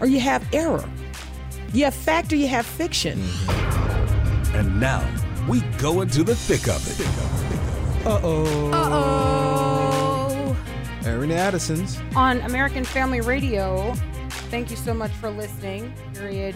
[0.00, 0.84] or you have error.
[1.72, 3.22] You have fact or you have fiction.
[4.54, 5.06] And now
[5.48, 8.06] we go into the thick of it.
[8.06, 8.70] Uh oh.
[8.72, 10.56] Uh oh.
[11.04, 12.00] Erin Addison's.
[12.14, 13.92] On American Family Radio,
[14.50, 15.92] thank you so much for listening.
[16.14, 16.54] Period.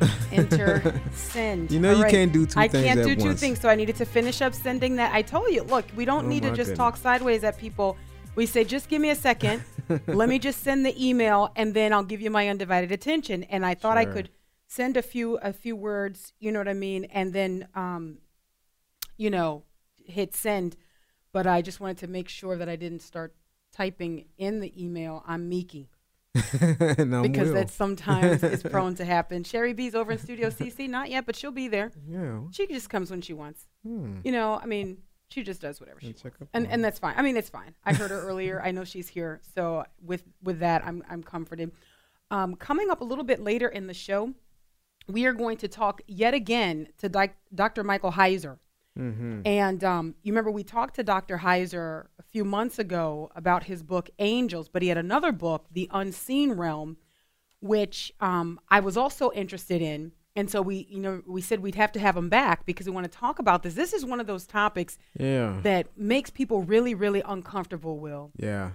[0.32, 1.70] Enter send.
[1.70, 2.10] You know All you right.
[2.10, 3.40] can't do two I things I can't at do two once.
[3.40, 5.14] things, so I needed to finish up sending that.
[5.14, 6.76] I told you, look, we don't Oh need to just goodness.
[6.78, 7.96] talk sideways at people.
[8.34, 9.62] We say, just give me a second.
[10.06, 13.44] Let me just send the email, and then I'll give you my undivided attention.
[13.44, 14.30] And I thought I could
[14.66, 18.18] send a few a few words, you know what I mean, and then um,
[19.16, 19.64] you know,
[20.04, 20.76] hit send.
[21.32, 23.34] But I just wanted to make sure that I didn't start
[23.72, 25.22] typing in the email.
[25.26, 25.90] I'm Miki
[26.60, 29.44] I'm because that sometimes is prone to happen.
[29.44, 31.92] Sherry B's over in Studio CC, not yet, but she'll be there.
[32.08, 32.40] Yeah.
[32.50, 33.66] She just comes when she wants.
[33.82, 34.18] Hmm.
[34.24, 37.14] You know, I mean, she just does whatever she Check wants, and and that's fine.
[37.16, 37.74] I mean, it's fine.
[37.84, 38.60] I heard her earlier.
[38.62, 41.72] I know she's here, so with with that, I'm I'm comforted.
[42.30, 44.34] Um, coming up a little bit later in the show,
[45.08, 47.84] we are going to talk yet again to doc- Dr.
[47.84, 48.58] Michael Heiser.
[48.98, 49.42] Mm-hmm.
[49.44, 51.38] And um, you remember we talked to Dr.
[51.38, 55.88] Heiser a few months ago about his book Angels, but he had another book, The
[55.92, 56.96] Unseen Realm,
[57.60, 60.12] which um, I was also interested in.
[60.36, 62.92] And so we, you know, we said we'd have to have him back because we
[62.92, 63.74] want to talk about this.
[63.74, 65.58] This is one of those topics Yeah.
[65.62, 67.98] that makes people really, really uncomfortable.
[67.98, 68.72] Will Yeah.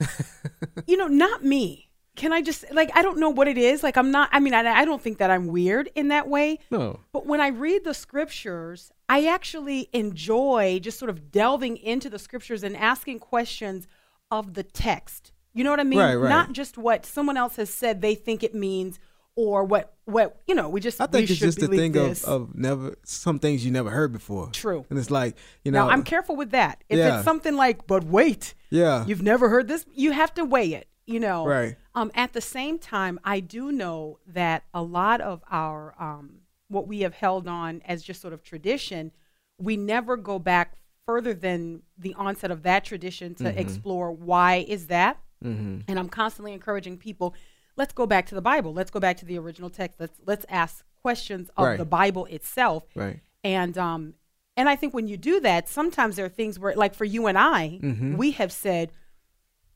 [0.86, 1.88] you know, not me.
[2.16, 3.82] Can I just like I don't know what it is.
[3.82, 4.28] Like I'm not.
[4.32, 6.58] I mean, I, I don't think that I'm weird in that way.
[6.70, 7.00] No.
[7.12, 12.18] But when I read the scriptures, I actually enjoy just sort of delving into the
[12.18, 13.86] scriptures and asking questions
[14.30, 15.32] of the text.
[15.54, 15.98] You know what I mean?
[15.98, 16.28] Right, right.
[16.28, 18.98] Not just what someone else has said they think it means
[19.36, 22.24] or what what you know, we just I think it's just the thing of, this.
[22.24, 24.48] of never some things you never heard before.
[24.52, 24.84] True.
[24.90, 26.82] And it's like, you know now I'm careful with that.
[26.88, 27.16] If Yeah.
[27.16, 29.04] it's something like, but wait, Yeah.
[29.06, 31.46] you've never heard this, you have to weigh it, you know.
[31.46, 31.76] Right.
[31.94, 36.86] Um, at the same time, I do know that a lot of our um, what
[36.86, 39.10] we have held on as just sort of tradition,
[39.58, 40.76] we never go back
[41.06, 43.58] further than the onset of that tradition to Mm-hmm.
[43.58, 45.18] explore why is that.
[45.42, 47.34] And I'm constantly encouraging people,
[47.80, 48.72] let's go back to the Bible.
[48.74, 49.98] Let's go back to the original text.
[49.98, 51.78] Let's let's ask questions of Right.
[51.78, 52.84] the Bible itself.
[52.94, 53.20] Right.
[53.42, 54.14] And um,
[54.56, 57.26] and I think when you do that, sometimes there are things where, like for you
[57.26, 58.16] and I, Mm-hmm.
[58.16, 58.92] we have said,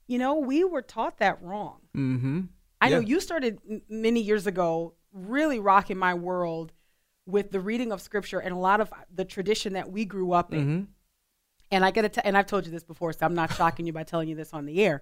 [0.06, 1.78] you know, we were taught that wrong.
[1.96, 2.40] Mm-hmm.
[2.82, 6.72] I know you started m- many years ago really rocking my world
[7.26, 10.52] with the reading of scripture and a lot of the tradition that we grew up
[10.52, 10.60] in.
[10.60, 10.82] Mm-hmm.
[11.70, 13.92] And I got to, and I've told you this before, so I'm not shocking you
[13.94, 15.00] by telling you this on the air.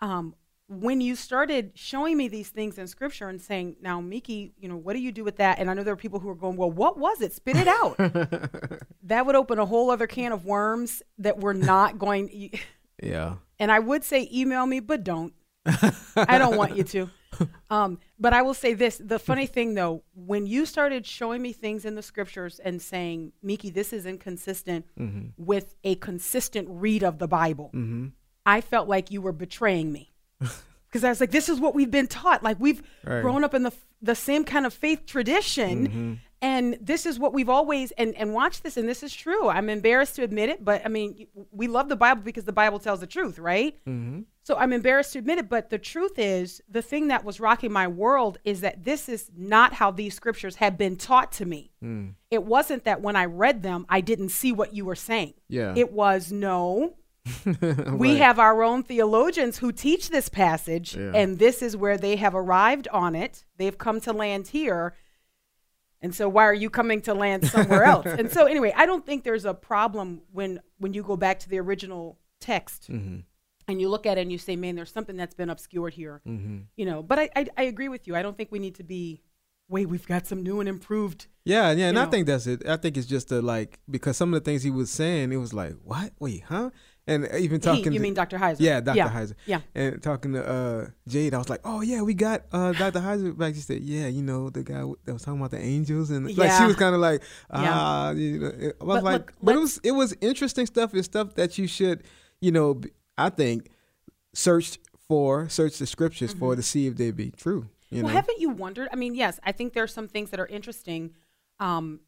[0.00, 0.34] Um,
[0.68, 4.76] when you started showing me these things in scripture and saying, "Now, Miki, you know,
[4.76, 6.56] what do you do with that?" And I know there are people who are going,
[6.56, 7.32] "Well, what was it?
[7.32, 7.96] Spit it out."
[9.02, 12.50] that would open a whole other can of worms that we're not going.
[13.02, 13.34] Yeah.
[13.58, 15.34] And I would say email me, but don't.
[15.66, 17.10] I don't want you to.
[17.68, 21.52] Um, but I will say this: the funny thing, though, when you started showing me
[21.52, 24.86] things in the scriptures and saying, "Miki, this is inconsistent
[25.36, 27.72] with a consistent read of the Bible,"
[28.46, 30.13] I felt like you were betraying me
[30.88, 32.42] because I was like, "This is what we've been taught.
[32.42, 33.22] Like we've Right.
[33.22, 33.72] grown up in the
[34.02, 36.12] the same kind of faith tradition." Mm-hmm.
[36.42, 39.48] And this is what we've always and and watch this, and this is true.
[39.48, 42.78] I'm embarrassed to admit it, but I mean, we love the Bible because the Bible
[42.78, 43.78] tells the truth, right?
[43.86, 44.22] Mm-hmm.
[44.42, 47.72] So I'm embarrassed to admit it, but the truth is, the thing that was rocking
[47.72, 51.70] my world is that this is not how these scriptures have been taught to me.
[51.82, 52.12] Mm.
[52.30, 55.32] It wasn't that when I read them, I didn't see what you were saying.
[55.48, 55.72] Yeah.
[55.74, 56.96] It was no.
[57.92, 61.12] We have our own theologians who teach this passage, Yeah.
[61.14, 63.44] and this is where they have arrived on it.
[63.56, 64.94] They've come to land here.
[66.00, 68.06] And so why are you coming to land somewhere else?
[68.18, 71.48] and so anyway, I don't think there's a problem when when you go back to
[71.48, 73.20] the original text Mm-hmm.
[73.68, 76.20] and you look at it and you say, man, there's something that's been obscured here.
[76.76, 78.14] You know, but I, I I agree with you.
[78.16, 79.22] I don't think we need to be
[79.66, 82.68] wait, we've got some new and improved Yeah, yeah, and You I think that's it.
[82.68, 85.36] I think it's just a like because some of the things he was saying, it
[85.38, 86.12] was like, what?
[86.20, 86.68] Wait, huh?
[87.06, 88.38] And even He, talking, you to, mean Dr.
[88.38, 88.56] Heiser?
[88.60, 88.96] yeah, Dr.
[88.96, 89.10] Yeah.
[89.10, 89.60] Heiser, Yeah.
[89.74, 93.00] and talking to uh, Jade, I was like, oh yeah, we got uh, Dr.
[93.00, 93.54] Heiser back.
[93.54, 96.50] She said, yeah, you know, the guy that was talking about the angels, and like
[96.52, 97.20] she was kind of like,
[97.52, 97.70] Yeah.
[97.74, 100.94] ah, you know, I was But like, look, but it was it was interesting stuff.
[100.94, 102.04] It's stuff that you should,
[102.40, 102.80] you know,
[103.18, 103.68] I think
[104.34, 106.38] search for, search the scriptures Mm-hmm.
[106.38, 107.68] for to see if they be true.
[107.90, 108.16] You well, know?
[108.16, 108.88] haven't you wondered?
[108.92, 111.10] I mean, yes, I think there are some things that are interesting.
[111.60, 112.00] Um,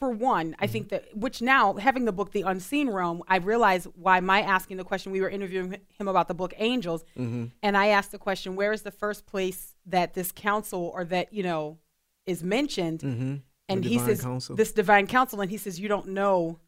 [0.00, 3.84] for one, I think that which now having the book The Unseen Realm, I realize
[3.94, 5.12] why my asking the question.
[5.12, 7.46] We were interviewing him about the book Angels, Mm-hmm.
[7.62, 11.32] and I asked the question, "Where is the first place that this council or that
[11.34, 11.78] you know
[12.24, 13.34] is mentioned?" Mm-hmm.
[13.68, 14.26] And he says.
[14.48, 16.58] "This divine council," and he says, "You don't know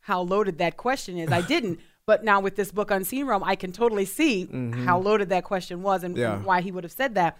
[0.00, 3.54] how loaded that question is." I didn't, but now with this book Unseen Realm, I
[3.54, 4.46] can totally see
[4.84, 6.40] how loaded that question was and, and Mm-hmm.
[6.42, 6.44] Yeah.
[6.46, 7.38] why he would have said that.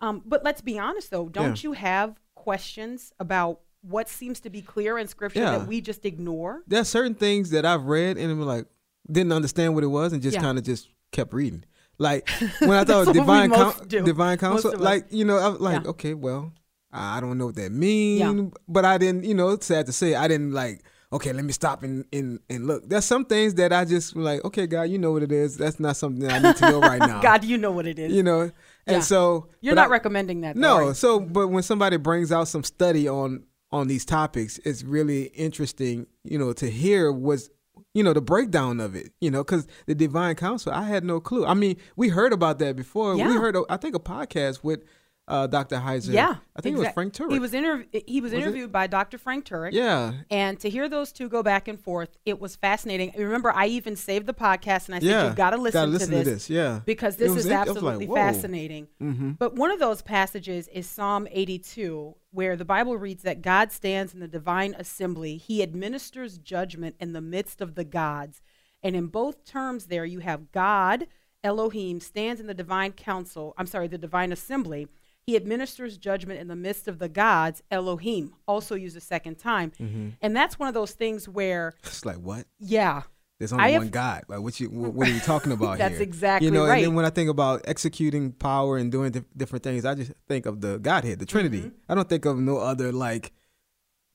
[0.00, 1.68] Um, but let's be honest, though, don't Yeah.
[1.70, 5.58] you have questions about what seems to be clear in Scripture Yeah.
[5.58, 6.62] that we just ignore?
[6.66, 8.66] There's certain things that I've read and I'm like
[9.10, 10.42] didn't understand what it was and just Yeah.
[10.42, 11.64] kind of just kept reading.
[11.98, 12.28] Like
[12.60, 13.50] when I thought divine
[13.88, 14.02] do.
[14.02, 15.90] divine council, like you know, I'm like Yeah.
[15.90, 16.52] okay, well,
[16.92, 20.14] I don't know what that means, but I didn't, you know, it's sad to say,
[20.14, 20.82] I didn't like.
[21.12, 22.88] Okay, let me stop and, and, and look.
[22.88, 24.42] There's some things that I just like.
[24.46, 25.58] Okay, God, you know what it is.
[25.58, 27.20] That's not something I need to know right now.
[27.20, 28.10] God, you know what it is.
[28.14, 28.50] you know,
[28.86, 30.54] and so You're not I- recommending that.
[30.54, 30.94] Though, no, are you?
[30.94, 33.42] so but when somebody brings out some study on
[33.72, 37.50] on these topics, it's really interesting, you know, to hear what's
[37.94, 41.20] you know the breakdown of it, you know, because the divine council, I had no
[41.20, 41.44] clue.
[41.44, 43.14] I mean, we heard about that before.
[43.16, 44.84] We heard, i think, a podcast with
[45.28, 45.76] uh, Dr.
[45.76, 46.12] Heiser.
[46.12, 47.32] Yeah, I think it was Frank Turek.
[47.32, 48.42] He was interv- He was, Was it?
[48.42, 49.18] interviewed by Dr.
[49.18, 49.70] Frank Turek.
[49.72, 53.12] yeah, And to hear those two go back and forth, it was fascinating.
[53.16, 55.26] Remember, I even saved the podcast and I said, yeah.
[55.26, 56.50] You've got to listen, Gotta listen to this.
[56.50, 58.88] Yeah, because this was is was like, absolutely fascinating.
[59.00, 59.30] Mm-hmm.
[59.32, 64.12] But one of those passages is Psalm 82, where the Bible reads that God stands
[64.14, 65.36] in the divine assembly.
[65.36, 68.42] He administers judgment in the midst of the gods.
[68.82, 71.06] And in both terms, there you have God,
[71.44, 74.88] Elohim, stands in the divine council, I'm sorry, the divine assembly.
[75.24, 79.70] He administers judgment in the midst of the gods, Elohim, also used a second time.
[79.80, 80.08] Mm-hmm.
[80.20, 82.46] And that's one of those things where, It's like what?
[82.58, 83.02] yeah,
[83.38, 84.22] There's only I one have- God.
[84.28, 86.02] Like what you what, are you talking about That's here?
[86.02, 86.78] exactly You know, right.
[86.78, 90.12] and then when I think about executing power and doing di- different things, I just
[90.28, 91.60] think of the Godhead, the Trinity.
[91.60, 91.76] Mm-hmm.
[91.92, 93.32] I don't think of no other like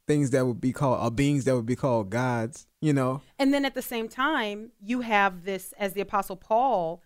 [0.08, 2.68] things that would be called or beings that would be called gods.
[2.82, 7.02] You know, And then at the same time, you have this, as the Apostle Paul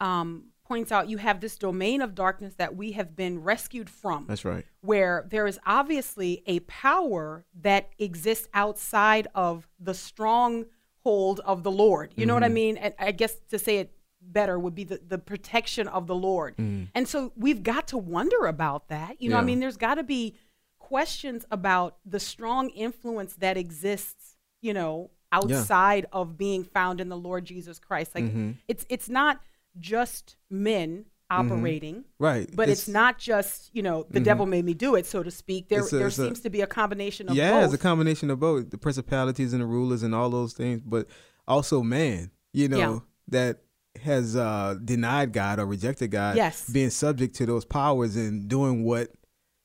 [0.00, 4.24] um, points out, you have this domain of darkness that we have been rescued from,
[4.28, 4.64] that's right.
[4.80, 12.12] where there is obviously a power that exists outside of the stronghold of the Lord.
[12.16, 12.76] You know what I mean?
[12.76, 16.54] And I guess to say it better would be the, the protection of the Lord.
[16.58, 19.20] And so we've got to wonder about that.
[19.20, 20.34] You know, I mean, there's got to be
[20.78, 27.16] questions about the strong influence that exists, you know, outside of being found in the
[27.16, 28.14] Lord Jesus Christ.
[28.14, 28.50] Like Mm-hmm.
[28.68, 29.40] it's it's not
[29.78, 32.48] just men operating, Right.
[32.54, 35.68] but it's, not just, you know, the devil made me do it, so to speak.
[35.70, 37.64] There a- there it's a- seems to be a combination of yeah, both.
[37.64, 41.06] it's a combination of both the principalities and the rulers and all those things, but
[41.48, 42.30] also man.
[42.52, 42.98] You know Yeah.
[43.28, 43.58] that
[44.02, 46.36] has uh, denied God or rejected God.
[46.36, 46.68] Yes.
[46.70, 49.10] being subject to those powers and doing what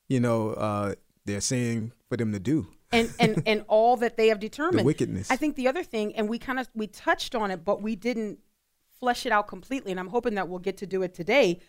[0.08, 0.94] you know uh,
[1.26, 2.66] they're saying for them to do.
[2.92, 4.86] and and and all that they have determined.
[4.86, 5.30] wickedness.
[5.30, 7.94] I think the other thing, and we kind of we touched on it, but we
[7.94, 8.38] didn't
[9.00, 9.90] flesh it out completely.
[9.90, 11.60] And I'm hoping that we'll get to do it today.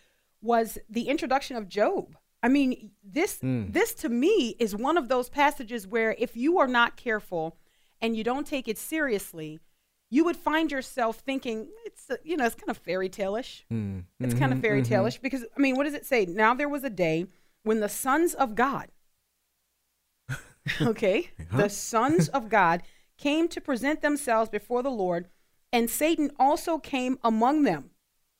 [0.42, 2.16] Was the introduction of Job?
[2.42, 3.70] I mean, this Hmm.
[3.70, 7.56] this to me is one of those passages where if you are not careful
[8.00, 9.60] and you don't take it seriously,
[10.08, 13.64] you would find yourself thinking it's uh, you know it's kind of fairy tale-ish.
[13.68, 14.00] Hmm.
[14.18, 14.52] It's kind Mm-hmm.
[14.54, 16.24] of fairy tale-ish because I mean, what does it say?
[16.26, 17.26] Now there was a day
[17.62, 18.88] when the sons of God
[20.80, 22.82] okay, the sons of God
[23.18, 25.28] came to present themselves before the Lord,
[25.72, 27.90] and Satan also came among them.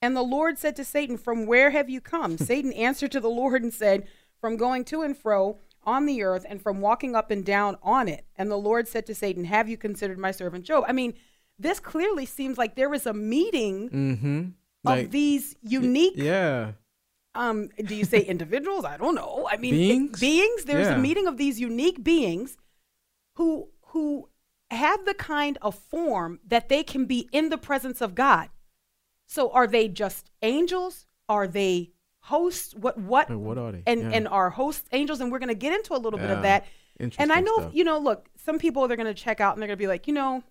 [0.03, 2.39] And the Lord said to Satan, From where have you come?
[2.51, 4.07] Satan answered to the Lord and said,
[4.41, 8.09] From going to and fro on the earth and from walking up and down on
[8.09, 8.25] it.
[8.37, 10.85] And the Lord said to Satan, Have you considered my servant Job?
[10.89, 11.15] I mean,
[11.59, 14.89] this clearly seems like there is a meeting Mm-hmm.
[14.91, 16.73] of these unique yeah.
[17.35, 20.21] um do you say individuals i don't know i mean it- Beings?
[20.21, 20.95] beings there's Yeah.
[20.95, 22.57] a meeting of these unique beings
[23.37, 24.31] who who
[24.71, 28.49] have the kind of form that they can be in the presence of god
[29.27, 31.91] so are they just angels are they
[32.25, 33.83] hosts what what And what are they?
[33.87, 34.11] and Yeah.
[34.17, 36.43] and are hosts angels and we're going to get into a little bit of Yeah.
[36.61, 36.67] that
[37.19, 37.75] and i know stuff.
[37.75, 39.87] you know look some people they're going to check out and they're going to be
[39.87, 40.43] like you know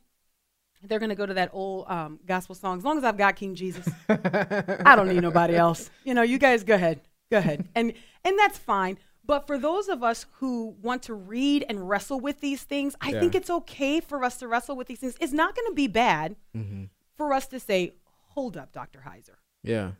[0.83, 3.35] they're going to go to that old um, gospel song as long as i've got
[3.35, 5.89] king jesus I don't need nobody else.
[6.03, 7.01] You know, you guys go ahead.
[7.31, 7.67] Go ahead.
[7.75, 7.93] And
[8.25, 8.97] and that's fine.
[9.29, 13.11] But for those of us who want to read and wrestle with these things, I
[13.11, 13.19] Yeah.
[13.19, 15.15] think it's okay for us to wrestle with these things.
[15.21, 16.85] It's not going to be bad Mm-hmm.
[17.13, 17.93] for us to say,
[18.29, 19.03] "Hold up, Dr.
[19.07, 19.35] Heiser.
[19.61, 19.91] Yeah.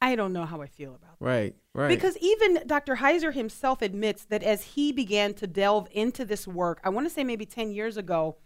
[0.00, 1.54] I don't know how I feel about that." Right.
[1.74, 1.88] Right.
[1.88, 2.96] Because even Dr.
[2.96, 7.10] Heiser himself admits that as he began to delve into this work, I want to
[7.12, 8.38] say maybe 10 years ago,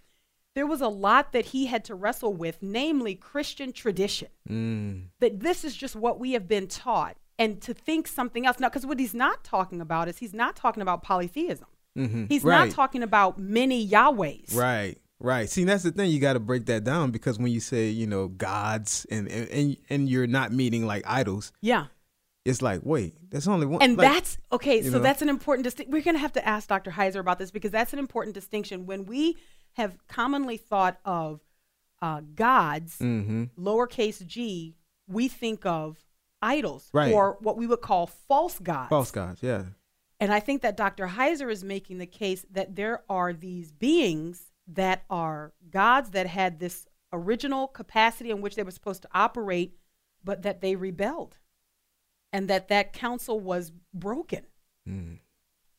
[0.56, 5.10] there was a lot that he had to wrestle with, namely Christian tradition Mm.
[5.20, 7.16] that this is just what we have been taught.
[7.38, 8.58] And to think something else.
[8.58, 11.66] Now, because what he's not talking about is he's not talking about polytheism.
[11.96, 12.28] Mhm.
[12.28, 12.66] He's Right.
[12.66, 14.54] not talking about many Yahwehs.
[14.54, 15.48] Right, right.
[15.48, 16.10] See, that's the thing.
[16.10, 19.48] You got to break that down because when you say, you know, gods and and
[19.50, 21.86] and, and you're not meaning like idols, Yeah.
[22.44, 23.80] it's like, wait, there's only one.
[23.82, 24.82] And like- that's okay.
[24.82, 24.98] So know?
[25.00, 25.92] that's an important distinction.
[25.92, 26.90] We're going to have to ask Dr.
[26.90, 28.86] Heiser about this because that's an important distinction.
[28.86, 29.36] When we
[29.74, 31.40] have commonly thought of
[32.02, 33.48] uh, gods, Mhm.
[33.58, 34.76] lowercase g,
[35.08, 36.04] we think of
[36.42, 37.12] idols Right.
[37.12, 38.88] or what we would call false gods.
[38.90, 39.42] false gods.
[39.42, 39.64] Yeah.
[40.20, 41.06] And I think that Dr.
[41.08, 46.58] Heiser is making the case that there are these beings that are gods that had
[46.58, 49.76] this original capacity in which they were supposed to operate,
[50.24, 51.38] but that they rebelled,
[52.32, 54.44] and that that council was broken.
[54.88, 55.18] Mm.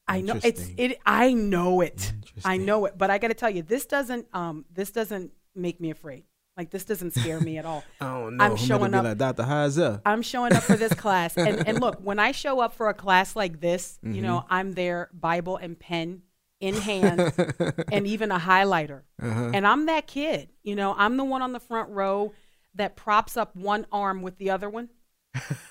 [0.07, 0.99] I know it's it.
[1.05, 2.13] I know it.
[2.45, 2.97] I know it.
[2.97, 4.27] But I got to tell you, this doesn't.
[4.33, 6.23] Um, this doesn't make me afraid.
[6.57, 7.83] Like this doesn't scare me at all.
[8.01, 8.43] I don't know.
[8.43, 9.03] I'm I'm showing up.
[9.05, 9.43] like Dr.
[9.43, 10.01] Heiser.
[10.05, 11.37] I'm showing up for this class.
[11.37, 14.15] And, and look, when I show up for a class like this, Mm-hmm.
[14.15, 16.23] you know, I'm there, Bible and pen
[16.59, 17.31] in hand,
[17.91, 19.01] and even a highlighter.
[19.21, 19.51] Uh-huh.
[19.53, 20.49] And I'm that kid.
[20.63, 22.33] You know, I'm the one on the front row
[22.73, 24.89] that props up one arm with the other one.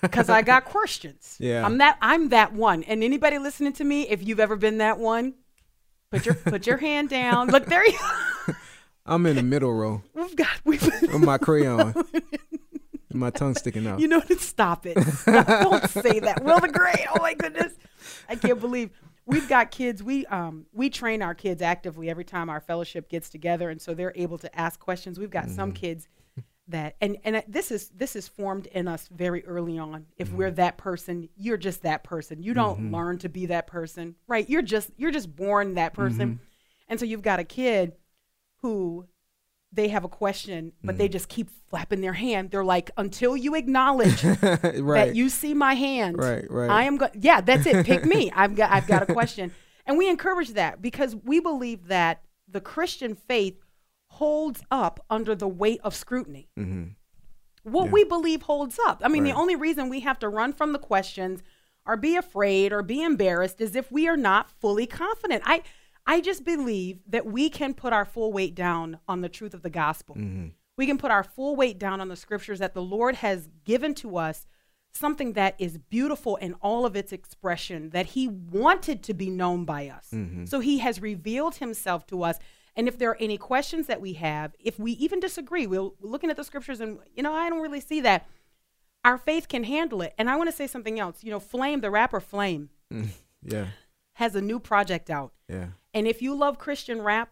[0.01, 1.37] Because I got questions.
[1.41, 1.67] Yeah.
[1.67, 2.85] I'm that I'm that one.
[2.85, 5.35] And anybody listening to me, if you've ever been that one,
[6.13, 7.49] put your put your hand down.
[7.49, 7.99] Look, there you
[9.07, 11.95] I'm in the middle row we've got we've with my crayon.
[13.11, 14.01] and my tongue sticking out.
[14.01, 15.01] You know, to stop it.
[15.03, 16.43] Stop- Don't say that.
[16.43, 17.07] Will the Great.
[17.15, 17.73] Oh my goodness,
[18.29, 18.91] I can't believe
[19.25, 20.03] we've got kids.
[20.03, 23.95] We um we train our kids actively every time our fellowship gets together, and so
[23.95, 25.19] they're able to ask questions.
[25.19, 25.77] We've got some mm-hmm.
[25.77, 26.09] kids
[26.69, 30.07] that and and this is this is formed in us very early on.
[30.17, 30.57] If we're mm-hmm.
[30.57, 32.43] that person, you're just that person.
[32.43, 32.95] You don't mm-hmm.
[32.95, 34.49] learn to be that person, right?
[34.49, 36.41] You're just you're just born that person,
[36.89, 37.93] and so you've got a kid
[38.63, 39.07] who
[39.73, 42.51] they have a question, but they just keep flapping their hand.
[42.51, 44.43] They're like, until you acknowledge right.
[44.43, 46.71] that you see my hand, Right, right.
[46.71, 46.97] I am.
[46.97, 47.85] Go- yeah, that's it.
[47.85, 48.31] Pick me.
[48.35, 48.71] I've got.
[48.71, 49.53] I've got a question,
[49.85, 53.59] and we encourage that because we believe that the Christian faith
[54.09, 56.49] holds up under the weight of scrutiny.
[57.65, 59.03] What we believe holds up.
[59.05, 59.39] I mean, the Mm-hmm.
[59.41, 61.43] Only reason we have to run from the questions
[61.85, 65.43] or be afraid or be embarrassed is if we are not fully confident.
[65.45, 65.63] I
[66.07, 69.63] I just believe that we can put our full weight down on the truth of
[69.63, 70.15] the gospel.
[70.15, 70.49] Mm-hmm.
[70.77, 73.95] We can put our full weight down on the scriptures that the Lord has given
[73.97, 74.47] to us
[74.95, 79.65] something that is beautiful in all of its expression that he wanted to be known
[79.65, 80.09] by us.
[80.13, 80.45] Mm-hmm.
[80.47, 82.39] So he has revealed himself to us.
[82.75, 86.11] And if there are any questions that we have, if we even disagree, we'll we're
[86.11, 88.27] looking at the scriptures and you know, I don't really see that.
[89.05, 90.15] Our faith can handle it.
[90.19, 91.23] And I want to say something else.
[91.23, 92.71] You know, Flame, the rapper Flame,
[93.43, 93.67] Yeah.
[94.15, 95.33] has a new project out.
[95.49, 95.67] Yeah.
[95.97, 97.31] And if you love Christian rap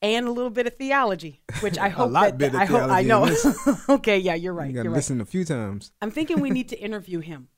[0.00, 3.28] and a little bit of theology, which I hope that of I hope I know.
[3.96, 4.68] okay, yeah, you're right.
[4.68, 4.96] You got to You're right.
[4.96, 5.92] listen a few times.
[6.00, 7.48] I'm thinking we need to interview him.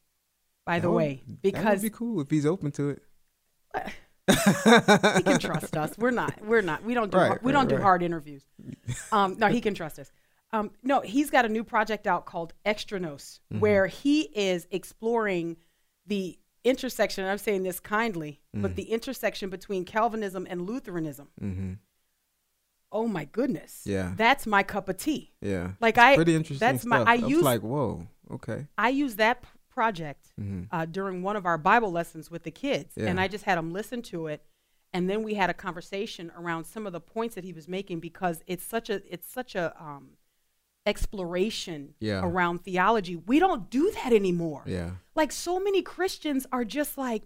[0.66, 3.02] By the That would- way, that would because be cool if he's open to it.
[4.26, 5.96] he can trust us.
[5.98, 6.44] We're not.
[6.44, 6.82] We're not.
[6.82, 7.18] We don't do.
[7.18, 8.42] Right, hard, we right, don't do hard interviews.
[9.12, 10.10] Um, no, he can trust us.
[10.52, 13.60] Um, no, he's got a new project out called Extra Nos, Mm-hmm.
[13.60, 15.56] where he is exploring
[16.06, 17.24] the intersection.
[17.24, 18.62] And I'm saying this kindly, Mm.
[18.62, 21.28] but the intersection between Calvinism and Lutheranism.
[21.40, 21.72] Mm-hmm.
[22.92, 23.82] Oh my goodness.
[23.84, 24.12] Yeah.
[24.16, 25.32] That's my cup of tea.
[25.40, 25.72] Yeah.
[25.80, 26.96] Like It's I, pretty interesting That's my.
[26.98, 27.08] stuff.
[27.08, 28.66] I was use like, whoa, okay.
[28.78, 30.68] I use that p- project Mhm.
[30.70, 33.72] uh, during one of our Bible lessons with the kids, and I just had them
[33.72, 34.44] listen to it,
[34.92, 37.98] and then we had a conversation around some of the points that he was making
[37.98, 40.10] because it's such a it's such a um,
[40.86, 42.20] exploration Yeah.
[42.24, 43.16] around theology.
[43.16, 44.62] We don't do that anymore.
[44.66, 44.90] Yeah.
[45.14, 47.22] Like so many Christians are just like,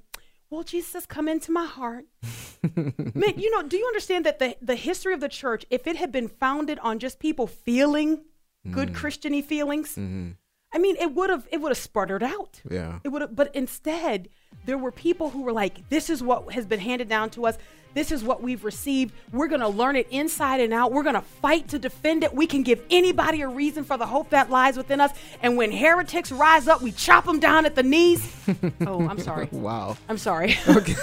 [0.50, 2.06] well, Jesus, come into my heart.
[3.14, 5.96] Man, you know, do you understand that the, the history of the church, if it
[5.96, 8.24] had been founded on just people feeling
[8.66, 8.72] Mm.
[8.72, 10.30] good Christiany feelings, Mm-hmm.
[10.72, 12.60] I mean, it would have it would have sputtered out.
[12.70, 12.98] Yeah.
[13.04, 14.28] It would have, but instead,
[14.66, 17.56] there were people who were like, "This is what has been handed down to us.
[17.94, 19.14] This is what we've received.
[19.32, 20.92] We're going to learn it inside and out.
[20.92, 22.34] We're going to fight to defend it.
[22.34, 25.10] We can give anybody a reason for the hope that lies within us.
[25.42, 28.30] And when heretics rise up, we chop them down at the knees."
[28.86, 29.48] oh, I'm sorry.
[29.50, 29.96] Wow.
[30.08, 30.56] I'm sorry.
[30.68, 30.94] Okay.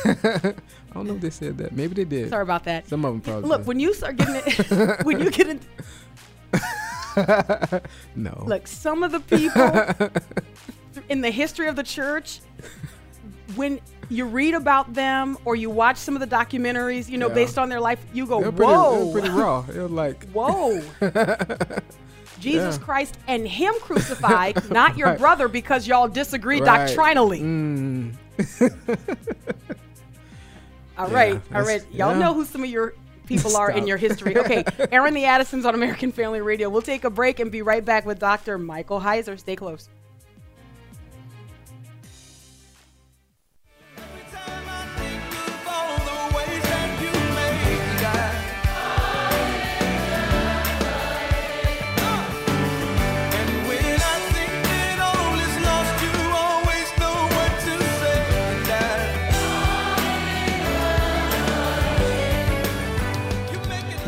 [0.95, 1.73] I don't know if they said that.
[1.73, 2.29] Maybe they did.
[2.29, 2.87] sorry about that.
[2.87, 3.49] Some of them probably.
[3.49, 5.59] Look, when you start getting it, when you get in,
[8.15, 8.43] no.
[8.45, 10.11] look, some of the people
[11.09, 12.39] in the history of the church,
[13.55, 13.79] when
[14.09, 17.33] you read about them or you watch some of the documentaries, you know, Yeah.
[17.35, 19.65] based on their life, you go, They're pretty, whoa, they're pretty raw.
[19.67, 20.81] It was like, whoa.
[22.39, 22.83] Jesus Yeah.
[22.85, 25.19] Christ and him crucified, not your Right.
[25.19, 26.87] brother because y'all disagree Right.
[26.87, 27.39] doctrinally.
[27.41, 28.13] Mm.
[30.97, 31.83] all right, Yeah, all right.
[31.91, 32.93] Y'all know who some of your
[33.25, 34.37] people are in your history.
[34.37, 36.69] Okay, Airing the Addisons on American Family Radio.
[36.69, 38.57] We'll take a break and be right back with Dr.
[38.57, 39.39] Michael Heiser.
[39.39, 39.89] Stay close.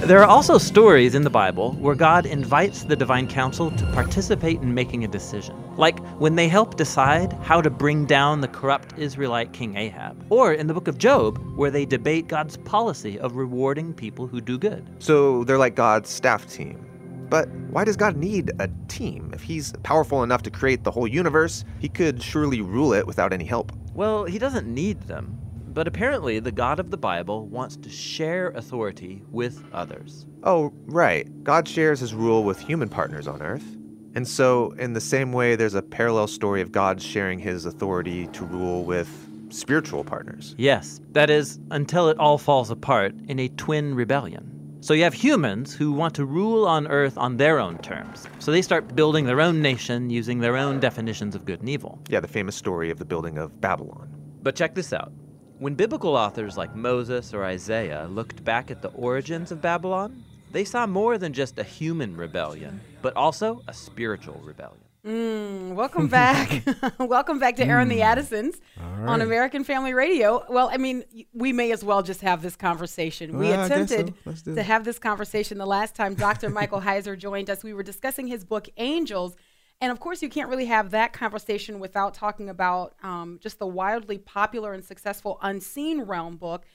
[0.08, 4.62] There are also stories in the Bible where God invites the divine council to participate
[4.62, 8.98] in making a decision, like when they help decide how to bring down the corrupt
[8.98, 13.36] Israelite king Ahab, or in the book of Job, where they debate God's policy of
[13.36, 14.90] rewarding people who do good.
[15.00, 16.86] So they're like God's staff team.
[17.30, 19.32] But why does God need a team?
[19.34, 23.34] If he's powerful enough to create the whole universe, he could surely rule it without
[23.34, 23.74] any help.
[23.94, 25.38] Well, he doesn't need them.
[25.78, 30.26] But apparently, the God of the Bible wants to share authority with others.
[30.42, 31.28] Oh, right.
[31.44, 33.78] God shares his rule with human partners on earth.
[34.16, 38.26] And so, in the same way, there's a parallel story of God sharing his authority
[38.30, 39.08] to rule with
[39.50, 40.56] spiritual partners.
[40.58, 44.80] Yes, that is, until it all falls apart in a twin rebellion.
[44.82, 48.26] So you have humans who want to rule on Earth on their own terms.
[48.40, 52.02] So they start building their own nation using their own definitions of good and evil.
[52.10, 54.10] Yeah, the famous story of the building of Babylon.
[54.42, 55.14] But check this out.
[55.60, 60.64] When biblical authors like Moses or Isaiah looked back at the origins of Babylon, they
[60.64, 64.82] saw more than just a human rebellion, but also a spiritual rebellion.
[65.06, 66.64] Mm, welcome back.
[67.00, 70.44] welcome back to Airing the Addisons on American Family Radio.
[70.48, 73.38] Well, I mean, we may as well just have this conversation.
[73.38, 73.96] we Well, guess so.
[73.96, 74.64] attempted to it.
[74.66, 76.50] have this conversation the last time Dr.
[76.50, 77.64] Michael Heiser joined us.
[77.64, 79.36] We were discussing his book, Angels.
[79.80, 83.68] And of course, you can't really have that conversation without talking about um, just the
[83.68, 86.66] wildly popular and successful Unseen Realm book.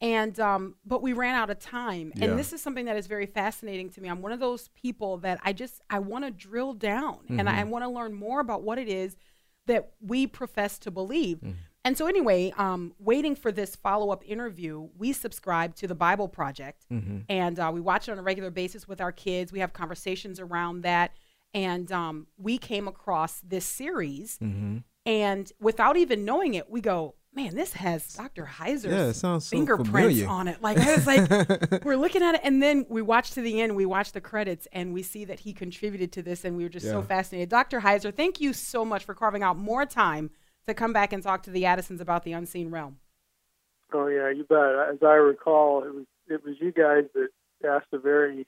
[0.00, 2.26] And um, but we ran out of time, Yeah.
[2.26, 4.08] and this is something that is very fascinating to me.
[4.08, 7.64] I'm one of those people that I just I want to drill down and I
[7.64, 9.16] want to learn more about what it is
[9.66, 11.40] that we profess to believe.
[11.86, 16.28] And so, anyway, um, waiting for this follow up interview, we subscribe to the Bible
[16.28, 16.86] Project
[17.28, 19.52] and uh, we watch it on a regular basis with our kids.
[19.52, 21.12] We have conversations around that.
[21.54, 24.38] And um, we came across this series,
[25.06, 28.48] and without even knowing it, we go, Man, this has Dr.
[28.58, 30.62] Heiser's Yeah, it sounds so fingerprints familiar." on it.
[30.62, 33.74] Like, I was like, we're looking at it, and then we watch to the end,
[33.74, 36.68] we watch the credits, and we see that he contributed to this, and we were
[36.68, 37.48] just so fascinated.
[37.48, 37.80] Dr.
[37.80, 40.30] Heiser, thank you so much for carving out more time
[40.66, 42.98] to come back and talk to the Addisons about the unseen realm.
[43.92, 44.58] Oh yeah, you bet.
[44.92, 47.28] As I recall, it was it was you guys that
[47.68, 48.46] asked a very,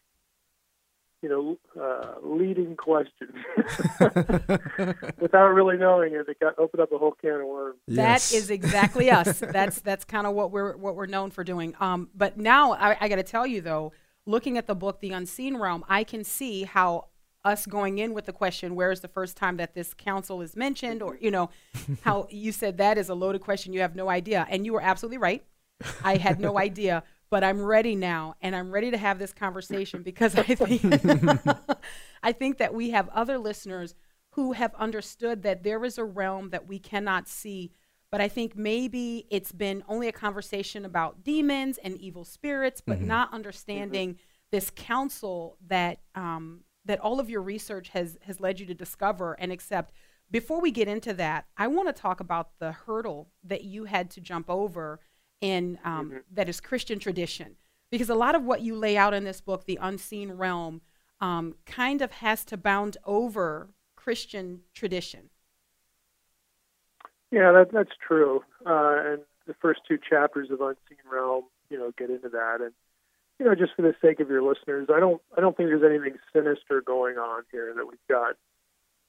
[1.27, 3.29] you know, uh, leading question
[5.21, 6.29] without really knowing it.
[6.29, 7.79] It got opened up a whole can of worms.
[7.87, 8.31] Yes.
[8.31, 9.41] That is exactly us.
[9.41, 11.75] That's that's kind of what we're what we're known for doing.
[11.81, 13.93] Um, but now I, I got to tell you though,
[14.25, 17.07] looking at the book The Unseen Realm, I can see how
[17.45, 20.55] us going in with the question, "Where is the first time that this council is
[20.55, 21.51] mentioned?" or you know,
[22.03, 23.73] how you said that is a loaded question.
[23.73, 25.45] You have no idea, and you were absolutely right.
[26.05, 30.03] I had no idea, but I'm ready now, and I'm ready to have this conversation
[30.03, 30.83] because I think
[32.23, 33.95] I think that we have other listeners
[34.31, 37.73] who have understood that there is a realm that we cannot see.
[38.11, 43.01] But I think maybe it's been only a conversation about demons and evil spirits, but
[43.01, 44.19] not understanding
[44.53, 49.35] this council that um, that all of your research has has led you to discover
[49.35, 49.93] and accept.
[50.31, 54.11] Before we get into that, I want to talk about the hurdle that you had
[54.11, 55.01] to jump over
[55.41, 57.57] in um, that is Christian tradition,
[57.91, 60.81] because a lot of what you lay out in this book, the unseen realm,
[61.21, 65.31] um, kind of has to bound over Christian tradition.
[67.31, 68.43] Yeah, that, that's true.
[68.65, 72.61] Uh, and the first two chapters of Unseen Realm, you know, get into that.
[72.61, 72.73] And
[73.39, 75.83] you know, just for the sake of your listeners, I don't, I don't think there's
[75.85, 77.75] anything sinister going on here.
[77.77, 78.37] That we've got,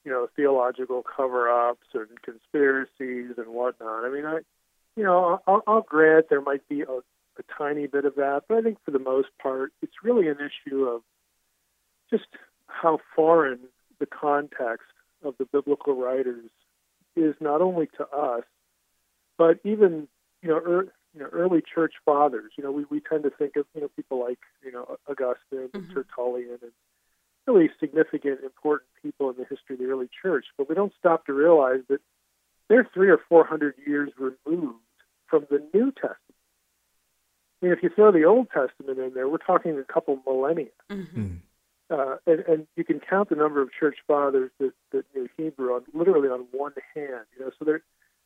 [0.03, 4.03] you know, theological cover-ups and conspiracies and whatnot.
[4.03, 4.39] I mean, I,
[4.97, 8.57] you know, I'll, I'll grant there might be a, a tiny bit of that, but
[8.57, 11.01] I think for the most part, it's really an issue of
[12.09, 12.25] just
[12.65, 13.59] how foreign
[13.99, 14.87] the context
[15.23, 16.49] of the biblical writers
[17.15, 18.43] is not only to us,
[19.37, 20.07] but even
[20.41, 22.53] you know, er, you know, early church fathers.
[22.57, 25.69] You know, we, we tend to think of you know people like you know Augustine
[25.73, 26.71] and Tertullian and
[27.45, 30.45] really significant, important people in the history of the early church.
[30.57, 32.01] But we don't stop to realize that
[32.67, 34.79] they're three or four hundred years removed
[35.29, 36.17] from the New Testament.
[37.61, 40.67] I mean, if you throw the Old Testament in there, we're talking a couple millennia.
[41.89, 45.73] Uh, and, and you can count the number of church fathers that, that knew Hebrew
[45.73, 47.25] on literally on one hand.
[47.37, 47.81] You know, so there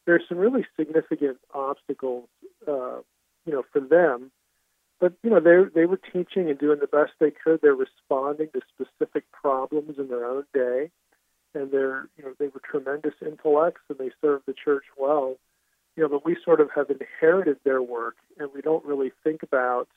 [0.05, 2.27] there's some really significant obstacles,
[2.67, 3.01] uh,
[3.45, 4.31] you know, for them.
[4.99, 7.61] But you know, they they were teaching and doing the best they could.
[7.61, 10.89] They're responding to specific problems in their own day,
[11.53, 15.37] and they're you know they were tremendous intellects and they served the church well.
[15.95, 19.43] You know, but we sort of have inherited their work, and we don't really think
[19.43, 19.87] about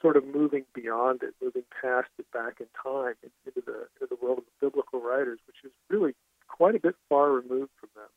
[0.00, 3.14] sort of moving beyond it, moving past it back in time
[3.46, 6.14] into the into the world of the biblical writers, which is really
[6.48, 8.08] quite a bit far removed from them.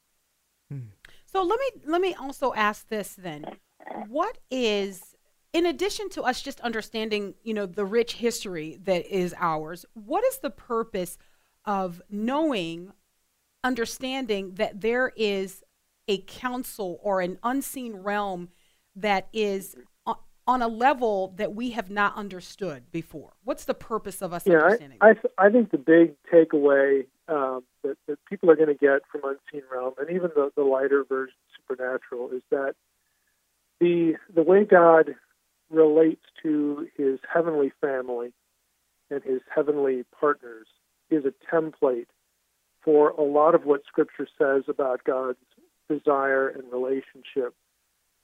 [0.80, 0.88] Hmm.
[1.26, 3.58] So let me let me also ask this then:
[4.08, 5.16] What is
[5.54, 10.24] in addition to us just understanding, you know, the rich history that is ours, what
[10.26, 11.18] is the purpose
[11.66, 12.92] of knowing,
[13.64, 15.64] understanding that there is
[16.08, 18.50] a council or an unseen realm
[18.96, 19.76] that is
[20.46, 23.34] on a level that we have not understood before?
[23.44, 24.98] What's the purpose of us yeah, understanding?
[25.02, 29.02] I, I, I think the big takeaway um, that, that people are going to get
[29.12, 32.76] from Unseen Realm, and even the, the lighter version, Supernatural, is that
[33.80, 35.16] the the way God
[35.70, 38.34] relates to His heavenly family
[39.10, 40.68] and His heavenly partners
[41.10, 42.08] is a template
[42.82, 45.40] for a lot of what Scripture says about God's
[45.90, 47.54] desire and relationship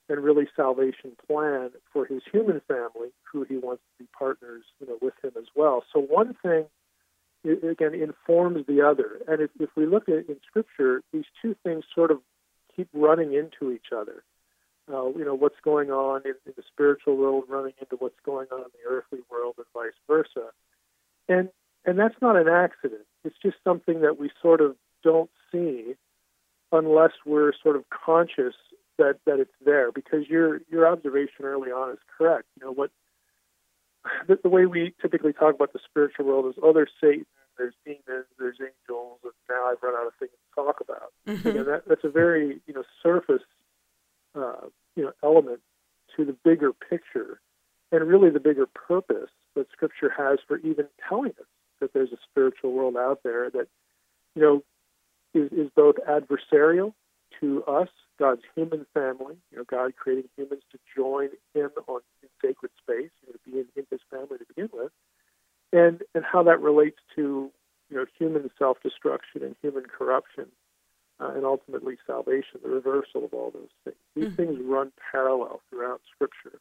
[0.10, 4.88] and really salvation plan for his human family, who he wants to be partners, you
[4.88, 5.84] know, with him as well.
[5.94, 6.66] So one thing
[7.46, 11.86] again informs the other, and if, if we look at in Scripture, these two things
[11.94, 12.20] sort of
[12.76, 14.24] keep running into each other.
[14.92, 18.48] Uh, you know what's going on in, in the spiritual world running into what's going
[18.52, 20.50] on in the earthly world, and vice versa.
[21.28, 21.50] And
[21.86, 23.06] and that's not an accident.
[23.24, 25.96] It's just something that we sort of don't see
[26.72, 28.56] unless we're sort of conscious
[28.98, 32.46] that that it's there because your your observation early on is correct.
[32.60, 32.92] You know what
[34.28, 37.26] the, the way we typically talk about the spiritual world is oh there's Satan,
[37.58, 41.14] there's demons, there's angels, and now I've run out of things to talk about.
[41.28, 41.48] Mm-hmm.
[41.48, 43.44] You know, that that's a very you know surface
[44.36, 45.62] uh, you know element
[46.16, 47.40] to the bigger picture
[47.92, 51.48] and really the bigger purpose that Scripture has for even telling us
[51.80, 53.68] that there's a spiritual world out there that
[54.36, 54.64] you know
[55.34, 56.94] is, is both adversarial
[57.40, 57.90] to us
[58.20, 63.12] God's human family, you know, God creating humans to join Him on in sacred space,
[63.22, 64.92] you know, to be in, in His family to begin with,
[65.72, 67.50] and and how that relates to
[67.90, 70.48] you know human self-destruction and human corruption,
[71.22, 73.96] uh, and ultimately salvation, the reversal of all those things.
[74.16, 74.36] These mm-hmm.
[74.36, 76.60] things run parallel throughout Scripture,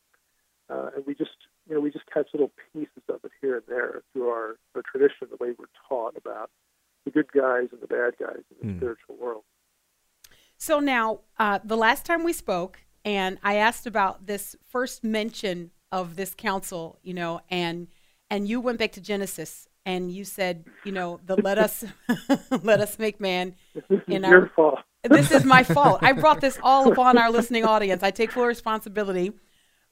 [0.71, 3.65] uh, and we just you know we just catch little pieces of it here and
[3.67, 6.51] there through our, our tradition, the way we're taught about
[7.09, 8.77] the good guys and the bad guys in the mm.
[8.79, 9.45] spiritual world.
[10.57, 15.71] So now, uh, the last time we spoke, and I asked about this first mention
[15.93, 17.89] of this council, you know, and
[18.31, 21.85] and you went back to Genesis and you said, you know, the let us
[22.63, 23.55] let us make man
[24.07, 24.81] in our Your fault.
[25.05, 26.01] this is my fault.
[26.03, 28.03] I brought this all upon our listening audience.
[28.03, 29.33] I take full responsibility.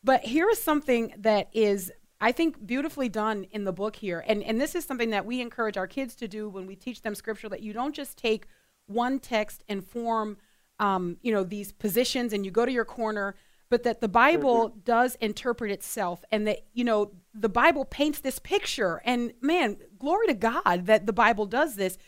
[0.04, 4.24] But here is something that is I think beautifully done in the book here.
[4.26, 7.02] And and this is something that we encourage our kids to do when we teach
[7.02, 8.46] them scripture that you don't just take
[8.86, 10.38] one text and form
[10.78, 13.34] um, you know, these positions and you go to your corner,
[13.68, 14.78] but that the Bible mm-hmm.
[14.80, 19.00] does interpret itself and that, you know, the Bible paints this picture.
[19.04, 21.98] And man, glory to God that the Bible does this.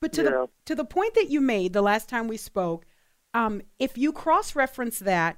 [0.00, 0.30] But to yeah.
[0.30, 2.86] the to the point that you made the last time we spoke,
[3.34, 5.36] um, if you cross reference that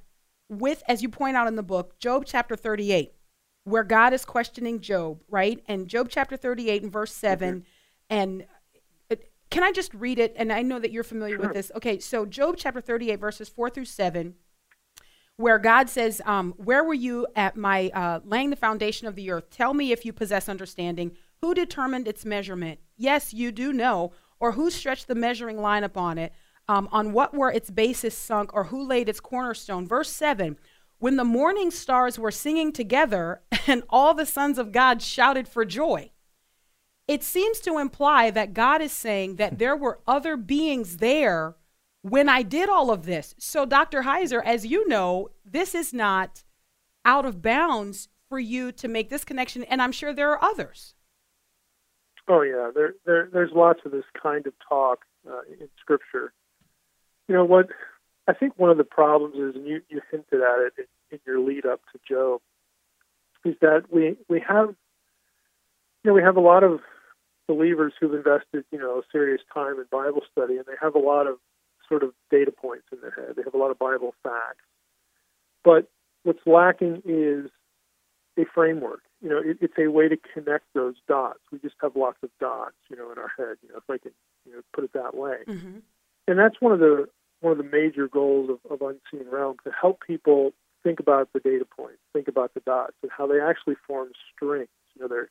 [0.48, 3.12] with, as you point out in the book, Job chapter 38,
[3.64, 5.62] where God is questioning Job, right?
[5.68, 7.64] And Job chapter 38 and verse 7, mm-hmm.
[8.10, 8.44] and
[9.52, 10.32] can I just read it?
[10.36, 11.48] And I know that you're familiar sure.
[11.48, 11.70] with this.
[11.76, 14.34] Okay, so Job chapter 38, verses 4 through 7,
[15.36, 19.30] where God says, um, Where were you at my uh, laying the foundation of the
[19.30, 19.50] earth?
[19.50, 21.12] Tell me if you possess understanding.
[21.42, 22.80] Who determined its measurement?
[22.96, 24.12] Yes, you do know.
[24.40, 26.32] Or who stretched the measuring line upon it?
[26.66, 28.54] Um, on what were its bases sunk?
[28.54, 29.86] Or who laid its cornerstone?
[29.86, 30.56] Verse 7
[31.02, 35.64] When the morning stars were singing together, and all the sons of God shouted for
[35.64, 36.12] joy
[37.08, 41.56] it seems to imply that God is saying that there were other beings there
[42.02, 43.34] when I did all of this.
[43.38, 44.02] So, Dr.
[44.02, 46.44] Heiser, as you know, this is not
[47.04, 50.94] out of bounds for you to make this connection, and I'm sure there are others.
[52.28, 56.32] Oh yeah, there, there there's lots of this kind of talk uh, in Scripture.
[57.28, 57.66] You know what?
[58.28, 61.18] I think one of the problems is, and you, you hinted at it in, in
[61.26, 62.40] your lead up to Job,
[63.44, 64.74] is that we we have
[66.04, 66.80] you know, we have a lot of
[67.46, 71.26] believers who've invested, you know, serious time in Bible study, and they have a lot
[71.26, 71.38] of
[71.88, 73.36] sort of data points in their head.
[73.36, 74.64] They have a lot of Bible facts.
[75.64, 75.88] But
[76.24, 77.50] what's lacking is
[78.38, 79.02] a framework.
[79.20, 81.40] You know, it, it's a way to connect those dots.
[81.52, 83.58] We just have lots of dots, you know, in our head.
[83.62, 84.12] You know, if I can,
[84.46, 85.36] you know, put it that way.
[85.46, 85.78] Mm-hmm.
[86.26, 87.08] And that's one of the
[87.42, 90.52] one of the major goals of, of Unseen Realm to help people
[90.82, 94.68] think about the data points, think about the dots, and how they actually form strings.
[94.94, 95.30] You know, they're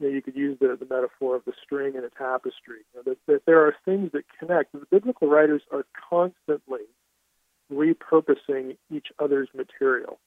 [0.00, 2.80] you, know, you could use the, the metaphor of the string in a tapestry.
[2.92, 4.72] You know, that, that there are things that connect.
[4.72, 6.86] The biblical writers are constantly
[7.72, 10.18] repurposing each other's material.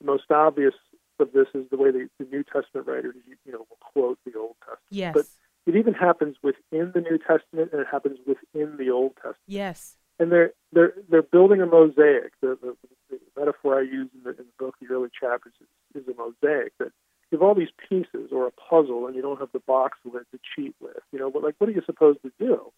[0.00, 0.74] The most obvious
[1.18, 4.18] of this is the way the, the New Testament writers, you, you know, will quote
[4.24, 4.80] the Old Testament.
[4.90, 5.14] Yes.
[5.14, 5.26] But
[5.66, 9.36] it even happens within the New Testament, and it happens within the Old Testament.
[9.46, 9.96] Yes.
[10.20, 12.32] And they're they're they're building a mosaic.
[12.40, 12.76] The, the,
[13.10, 16.14] the metaphor I use in the, in the book, the early chapters, is is a
[16.14, 16.92] mosaic that
[17.30, 20.24] you have all these pieces or a puzzle and you don't have the box lid
[20.32, 21.02] to cheat with.
[21.10, 22.70] You know, but like what are you supposed to do?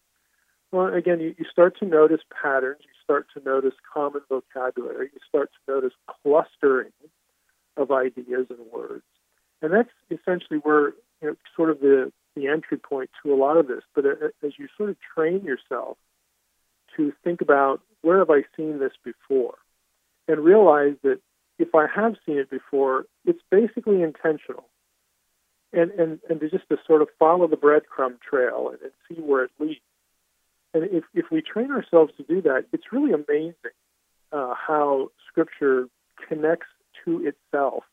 [0.71, 2.79] Well, again, you, you start to notice patterns.
[2.81, 5.09] You start to notice common vocabulary.
[5.13, 6.91] You start to notice clustering
[7.75, 9.03] of ideas and words,
[9.61, 13.57] and that's essentially where you know, sort of the the entry point to a lot
[13.57, 13.83] of this.
[13.93, 15.97] But uh, as you sort of train yourself
[16.97, 19.55] to think about where have I seen this before,
[20.27, 21.19] and realize that
[21.59, 24.65] if I have seen it before, it's basically intentional.
[25.71, 29.19] And, and, and to just to sort of follow the breadcrumb trail and, and see
[29.19, 29.79] where it leads.
[30.73, 33.55] And if, if we train ourselves to do that, it's really amazing
[34.31, 35.87] uh, how Scripture
[36.27, 36.67] connects
[37.05, 37.83] to itself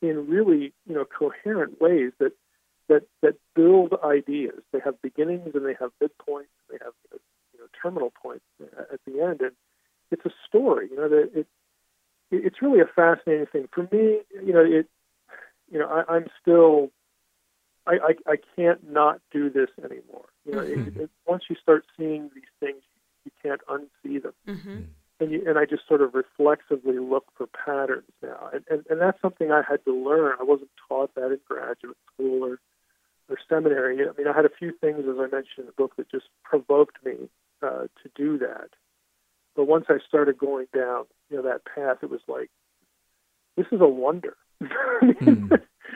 [0.00, 2.32] in really you know coherent ways that
[2.88, 4.60] that that build ideas.
[4.72, 6.54] They have beginnings and they have midpoints.
[6.70, 7.18] They have you know
[7.80, 9.52] terminal points at the end, and
[10.10, 10.88] it's a story.
[10.90, 11.46] You know that it
[12.30, 14.20] it's really a fascinating thing for me.
[14.44, 14.86] You know it.
[15.70, 16.90] You know I, I'm still.
[17.86, 20.26] I, I I can't not do this anymore.
[20.44, 22.82] You know, it, it, once you start seeing these things,
[23.24, 24.34] you can't unsee them.
[24.46, 24.78] Mm-hmm.
[25.20, 29.00] And, you, and I just sort of reflexively look for patterns now, and, and and
[29.00, 30.34] that's something I had to learn.
[30.38, 32.60] I wasn't taught that in graduate school or
[33.28, 33.98] or seminary.
[34.02, 36.26] I mean, I had a few things, as I mentioned in the book, that just
[36.44, 37.28] provoked me
[37.62, 38.70] uh, to do that.
[39.56, 42.50] But once I started going down, you know, that path, it was like,
[43.56, 44.36] this is a wonder.
[45.20, 45.46] Hmm.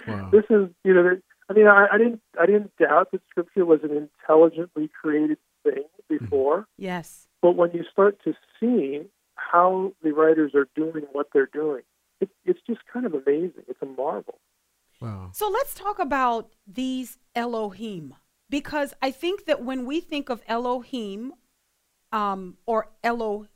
[0.07, 0.31] Wow.
[0.33, 3.81] This is, you know, I mean, I, I didn't, I didn't doubt that Scripture was
[3.83, 6.67] an intelligently created thing before.
[6.79, 7.29] Yes.
[7.41, 9.03] But when you start to see
[9.35, 11.83] how the writers are doing what they're doing,
[12.21, 13.65] it, it's just kind of amazing.
[13.69, 14.39] It's a marvel.
[15.01, 15.31] Wow.
[15.33, 18.15] So let's talk about these Elohim
[18.49, 21.33] because I think that when we think of Elohim
[22.13, 23.47] um, or Elo,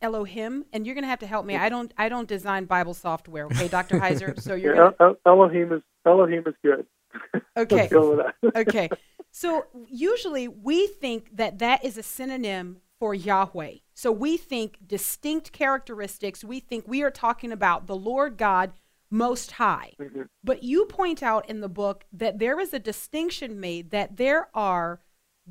[0.00, 1.56] Elohim, and you're going to have to help me.
[1.56, 3.98] I don't I don't design Bible software, okay, Dr.
[4.00, 4.40] Heiser.
[4.46, 6.86] So you're Yeah, gonna, Elohim is Elohim is good.
[7.56, 7.76] okay.
[7.76, 8.56] Let's go with that.
[8.68, 8.88] okay.
[9.30, 13.74] So usually we think that that is a synonym for Yahweh.
[13.94, 16.42] So we think distinct characteristics.
[16.42, 18.72] We think we are talking about the Lord God
[19.10, 19.92] most high.
[20.00, 20.28] Mhm.
[20.42, 24.48] But you point out in the book that there is a distinction made that there
[24.54, 25.00] are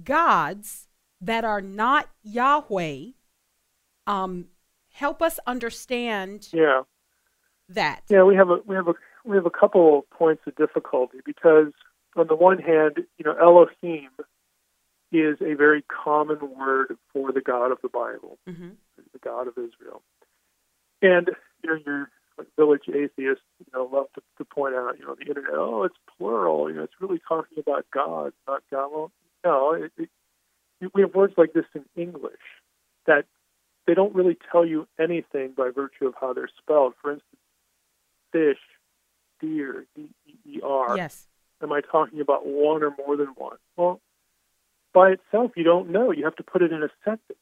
[0.04, 0.85] gods
[1.26, 3.12] that are not Yahweh.
[4.08, 4.46] Um,
[4.94, 6.84] help us understand Yeah.
[7.70, 8.04] that.
[8.10, 11.20] Yeah, we have a we have a we have a couple of points of difficulty
[11.26, 11.74] because
[12.16, 14.10] on the one hand, you know, Elohim
[15.12, 18.72] is a very common word for the God of the Bible, hmm
[19.14, 20.02] the God of Israel.
[21.02, 21.32] And
[21.64, 22.10] you know, your
[22.56, 25.96] village atheists, you know, love to, to point out, you know, the internet, oh, it's
[26.18, 26.70] plural.
[26.70, 28.90] You know, it's really talking about God, not God.
[28.94, 29.12] Well,
[29.44, 30.10] no, it, it,
[30.94, 32.40] we have words like this in English
[33.06, 33.26] that
[33.88, 36.94] they don't really tell you anything by virtue of how they're spelled.
[37.02, 37.42] For instance,
[38.32, 38.60] fish,
[39.40, 40.98] deer, D-E-E-R.
[40.98, 41.28] Yes.
[41.62, 43.58] Am I talking about one or more than one?
[43.78, 44.02] Well,
[44.94, 46.12] by itself, you don't know.
[46.12, 47.40] You have to put it in a sentence,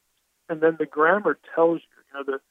[0.50, 1.88] and then the grammar tells you.
[2.14, 2.42] You know, the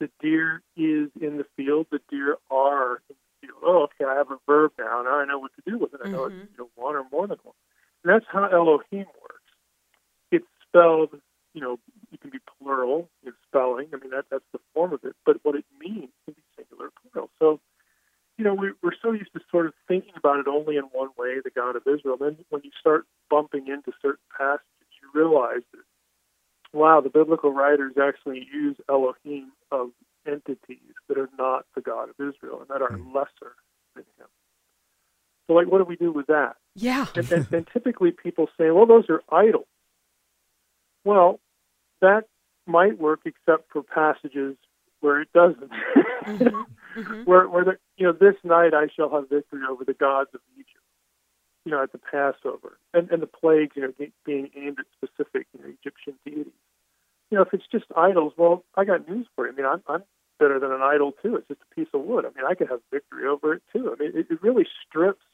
[0.00, 1.86] the deer is in the field.
[1.90, 3.58] The deer are in the field.
[3.62, 4.04] Oh, okay.
[4.04, 5.02] I have a verb now.
[5.02, 6.00] Now I know what to do with it.
[6.04, 6.42] I know Mhm.
[6.42, 7.54] it's you know, one or more than one.
[8.02, 9.23] And that's how Elohim works.
[10.74, 11.20] Spelled.
[11.54, 11.78] You know,
[12.12, 13.88] it can be plural in spelling.
[13.94, 15.14] I mean, that that's the form of it.
[15.24, 17.30] But what it means can be singular, or plural.
[17.38, 17.60] So
[18.36, 21.10] you know, we, we're so used to sort of thinking about it only in one
[21.16, 22.16] way, the God of Israel.
[22.18, 24.64] Then when you start bumping into certain passages,
[25.00, 29.90] you realize that, wow, the biblical writers actually use Elohim of
[30.26, 33.14] entities that are not the God of Israel and that are hmm.
[33.14, 33.54] lesser
[33.94, 34.26] than him.
[35.46, 36.56] So, like, what do we do with that?
[36.74, 37.06] Yeah.
[37.14, 39.66] And, and, and typically people say, well, those are idols.
[41.04, 41.40] Well,
[42.00, 42.24] that
[42.66, 44.56] might work except for passages
[45.00, 45.70] where it doesn't.
[45.70, 46.66] Mhm.
[46.94, 47.26] Mhm.
[47.26, 50.40] where where the you know this night I shall have victory over the gods of
[50.56, 50.78] Egypt.
[51.64, 53.92] You know, at the Passover and and the plagues, you know,
[54.24, 56.52] being aimed at specific you know Egyptian deities.
[57.30, 59.52] You know, if it's just idols, well, I got news for you.
[59.52, 60.04] I mean, I'm I'm
[60.38, 61.36] better than an idol too.
[61.36, 62.24] It's just a piece of wood.
[62.24, 63.92] I mean, I could have victory over it too.
[63.92, 65.24] I mean, it, it really strips,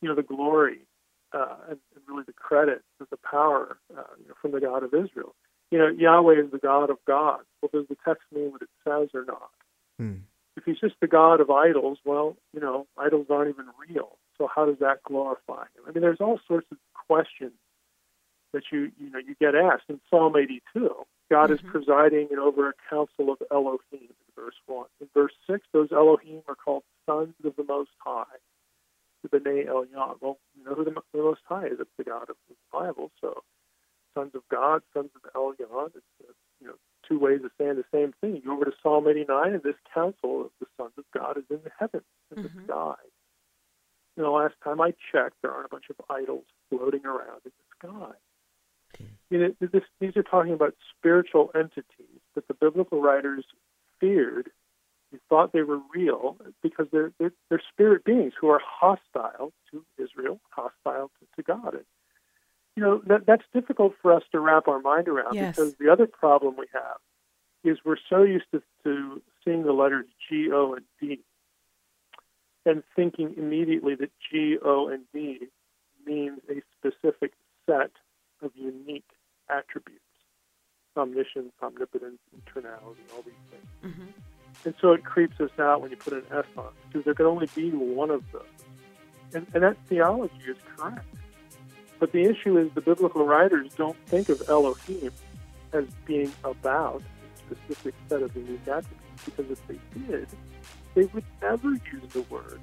[0.00, 0.80] you know, the glory
[1.34, 4.82] uh, and, and really the credit and the power, uh, you know, from the God
[4.82, 5.34] of Israel.
[5.70, 7.46] You know, Yahweh is the God of gods.
[7.60, 9.50] Well, does the text mean what it says or not?
[9.98, 10.14] Hmm.
[10.56, 14.18] if he's just the god of idols, well, you know, idols aren't even real.
[14.38, 15.82] So how does that glorify him?
[15.86, 17.52] I mean, there's all sorts of questions
[18.52, 21.06] that you you know you get asked in Psalm 82.
[21.30, 21.66] God is Mhm.
[21.70, 24.86] presiding and over a council of Elohim in verse one.
[25.00, 28.36] In verse six, those Elohim are called sons of the Most High,
[29.28, 30.16] the Bnei Elyon.
[30.20, 31.78] Well, you know who the, the Most High is?
[31.80, 33.10] It's the God of the Bible.
[33.20, 33.42] So,
[34.14, 35.86] sons of God, sons of Elyon.
[35.94, 36.74] It's uh, you know
[37.08, 38.36] two ways of saying the same thing.
[38.36, 41.44] You go over to Psalm 89, and this council of the sons of God is
[41.50, 42.42] in the heavens, in Mhm.
[42.42, 42.94] the sky.
[44.16, 47.52] And the last time I checked, there aren't a bunch of idols floating around in
[47.58, 48.12] the sky.
[49.30, 53.44] You know, this, these are talking about spiritual entities that the biblical writers
[53.98, 54.50] feared
[55.14, 59.84] and thought they were real because they're, they're, they're spirit beings who are hostile to
[59.96, 61.74] Israel, hostile to, to God.
[61.74, 61.84] And,
[62.74, 65.54] you know, that, that's difficult for us to wrap our mind around Yes.
[65.54, 66.98] because the other problem we have
[67.62, 71.20] is we're so used to, to seeing the letters G, O, and D
[72.66, 75.46] and thinking immediately that G, O, and D
[76.04, 77.34] means a specific
[77.66, 77.92] set
[78.42, 79.04] of unique
[79.48, 80.00] attributes
[80.96, 83.66] omniscience, omnipotence, eternality, all these things.
[83.82, 84.12] Mhm.
[84.64, 87.14] And so it creeps us out when you put an S on it, because there
[87.14, 88.42] can only be one of them.
[89.34, 91.04] And, and that theology is correct.
[91.98, 95.10] But the issue is the biblical writers don't think of Elohim
[95.72, 97.02] as being about
[97.50, 100.28] a specific set of unique attributes, because if they did,
[100.94, 102.60] they would never use the word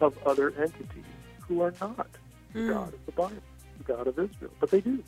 [0.00, 1.04] of other entities
[1.40, 2.06] who are not
[2.52, 2.72] the Mm.
[2.72, 3.42] God of the Bible,
[3.78, 4.50] the God of Israel.
[4.60, 5.02] But they do.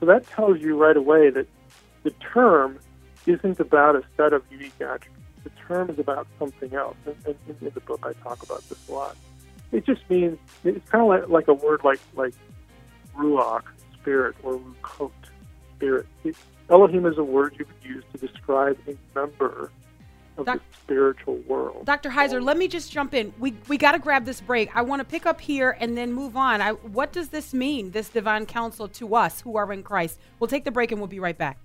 [0.00, 1.46] So that tells you right away that
[2.02, 2.78] the term
[3.26, 5.15] isn't about a set of unique attributes.
[5.66, 6.96] Term is about something else.
[7.06, 9.16] And, and in, in the book, I talk about this a lot.
[9.72, 12.34] It just means it's kind of like, like a word like like
[13.16, 15.10] ruach, spirit, or rukot,
[15.76, 16.06] spirit.
[16.24, 16.36] It,
[16.70, 19.70] Elohim is a word you could use to describe a member
[20.36, 21.84] of Doc- the spiritual world.
[21.86, 22.10] Dr.
[22.10, 23.32] Heiser, um, let me just jump in.
[23.38, 24.74] We we got to grab this break.
[24.76, 26.60] I want to pick up here and then move on.
[26.60, 30.20] I, what does this mean, this divine council to us who are in Christ?
[30.38, 31.58] We'll take the break and we'll be right back.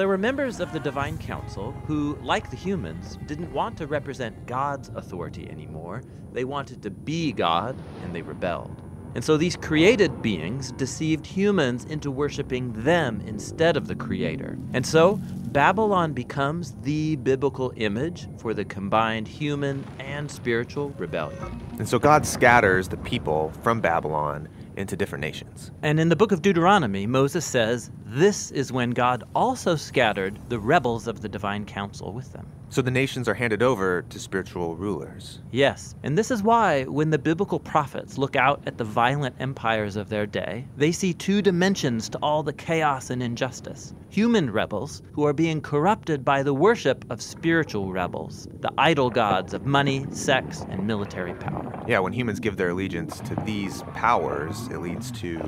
[0.00, 4.46] There were members of the Divine Council who, like the humans, didn't want to represent
[4.46, 6.02] God's authority anymore.
[6.32, 8.74] They wanted to be God, and they rebelled.
[9.14, 14.56] And so these created beings deceived humans into worshiping them instead of the Creator.
[14.72, 15.20] And so
[15.52, 21.60] Babylon becomes the biblical image for the combined human and spiritual rebellion.
[21.78, 25.70] And so God scatters the people from Babylon into different nations.
[25.82, 30.58] And in the book of Deuteronomy, Moses says this is when God also scattered the
[30.58, 32.46] rebels of the divine council with them.
[32.72, 35.40] So the nations are handed over to spiritual rulers.
[35.50, 39.96] Yes, and this is why when the biblical prophets look out at the violent empires
[39.96, 43.92] of their day, they see two dimensions to all the chaos and injustice.
[44.08, 49.52] Human rebels who are being corrupted by the worship of spiritual rebels, the idol gods
[49.52, 51.66] of money, sex, and military power.
[51.88, 55.40] Yeah, when humans give their allegiance to these powers, it leads to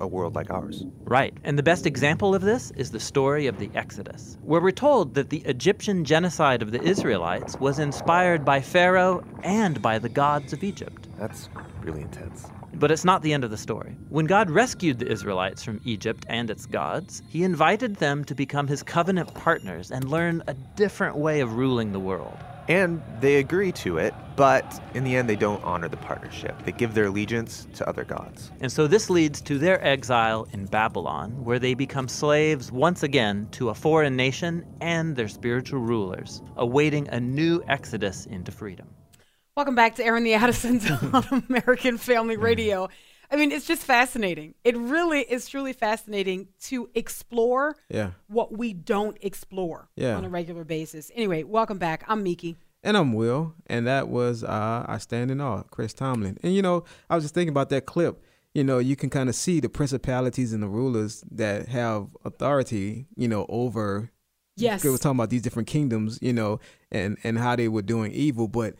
[0.00, 0.84] a world like ours.
[1.04, 4.70] Right, and the best example of this is the story of the Exodus, where we're
[4.70, 10.08] told that the Egyptian genocide of the Israelites was inspired by Pharaoh and by the
[10.08, 11.08] gods of Egypt.
[11.18, 11.48] That's
[11.82, 12.46] really intense.
[12.74, 13.96] But it's not the end of the story.
[14.08, 18.66] When God rescued the Israelites from Egypt and its gods, he invited them to become
[18.66, 22.36] his covenant partners and learn a different way of ruling the world.
[22.68, 26.54] And they agree to it, but in the end, they don't honor the partnership.
[26.66, 28.52] They give their allegiance to other gods.
[28.60, 33.48] And so this leads to their exile in Babylon, where they become slaves once again
[33.52, 38.86] to a foreign nation and their spiritual rulers, awaiting a new exodus into freedom.
[39.56, 42.90] Welcome back to Airing the Addisons on American Family Radio.
[43.30, 44.54] I mean, it's just fascinating.
[44.64, 48.12] It really is truly fascinating to explore Yeah.
[48.28, 50.16] what we don't explore Yeah.
[50.16, 51.10] on a regular basis.
[51.14, 52.04] Anyway, welcome back.
[52.08, 52.56] I'm Miki.
[52.82, 56.38] And I'm Will, and that was uh, I stand in awe, Chris Tomlin.
[56.42, 58.22] And you know, I was just thinking about that clip.
[58.54, 63.06] You know, you can kind of see the principalities and the rulers that have authority.
[63.16, 64.10] You know, over.
[64.56, 64.82] Yes.
[64.84, 66.18] We were talking about these different kingdoms.
[66.22, 66.60] You know,
[66.90, 68.74] and and how they were doing evil, but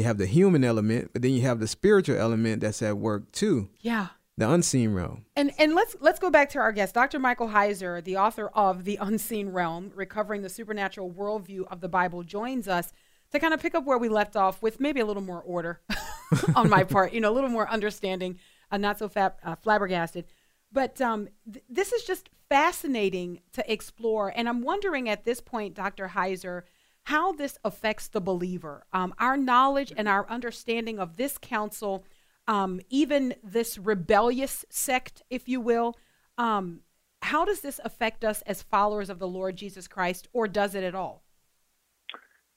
[0.00, 3.30] you have the human element, but then you have the spiritual element that's at work
[3.32, 4.08] too, Yeah.
[4.36, 5.24] the unseen realm.
[5.36, 7.18] And and let's let's go back to our guest, Dr.
[7.18, 12.22] Michael Heiser, the author of The Unseen Realm: Recovering the Supernatural Worldview of the Bible,
[12.22, 12.92] joins us
[13.32, 15.80] to kind of pick up where we left off with maybe a little more order
[16.56, 18.38] on my part, you know, a little more understanding,
[18.72, 20.24] uh, not so fab, uh, flabbergasted.
[20.72, 25.74] But um, th- this is just fascinating to explore, and I'm wondering at this point,
[25.74, 26.08] Dr.
[26.08, 26.62] Heiser,
[27.10, 28.86] how this affects the believer.
[28.92, 32.04] Um, our knowledge and our understanding of this council,
[32.46, 35.96] um, even this rebellious sect, if you will,
[36.38, 36.82] um,
[37.22, 40.84] how does this affect us as followers of the Lord Jesus Christ, or does it
[40.84, 41.24] at all?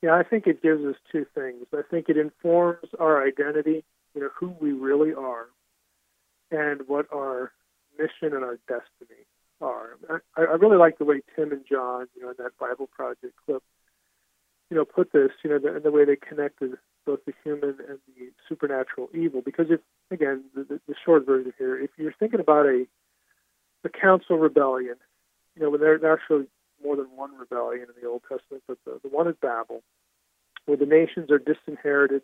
[0.03, 1.65] Yeah, I think it gives us two things.
[1.73, 3.83] I think it informs our identity,
[4.13, 5.47] you know, who we really are,
[6.51, 7.53] and what our
[7.97, 9.25] mission and our destiny
[9.61, 9.97] are.
[10.37, 13.33] I, I really like the way Tim and John, you know, in that Bible Project
[13.47, 13.63] clip,
[14.73, 16.71] you know, put this, you know, the, the way they connected
[17.05, 19.43] both the human and the supernatural evil.
[19.45, 22.85] Because if, again, the, the, short version here, if you're thinking about a
[23.83, 24.95] the council rebellion,
[25.55, 26.47] you know, when there are actually
[26.83, 29.83] more than one rebellion in the Old Testament, but the, the one is Babel,
[30.65, 32.23] where the nations are disinherited,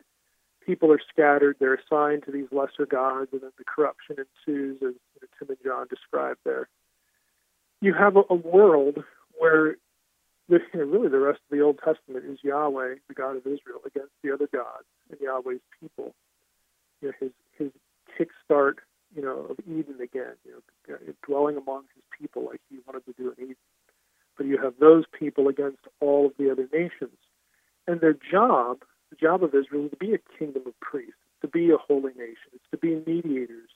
[0.65, 4.95] people are scattered, they're assigned to these lesser gods, and then the corruption ensues, as
[4.95, 6.67] you know, Tim and John described there.
[7.79, 9.03] You have a, a world
[9.37, 9.75] where
[10.49, 14.11] the, really the rest of the Old Testament is Yahweh, the God of Israel, against
[14.23, 16.13] the other gods and Yahweh's people.
[17.01, 17.71] You know, his his
[18.17, 18.75] kickstart,
[19.15, 23.13] you know, of Eden again, you know, dwelling among his people like he wanted to
[23.13, 23.55] do in Eden.
[24.37, 27.17] But you have those people against all of the other nations,
[27.87, 28.79] and their job,
[29.09, 32.13] the job of Israel, is to be a kingdom of priests, to be a holy
[32.13, 33.69] nation, it's to be mediators,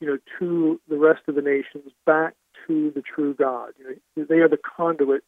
[0.00, 2.34] you know, to the rest of the nations back
[2.66, 3.72] to the true God.
[3.78, 5.24] You know, they are the conduit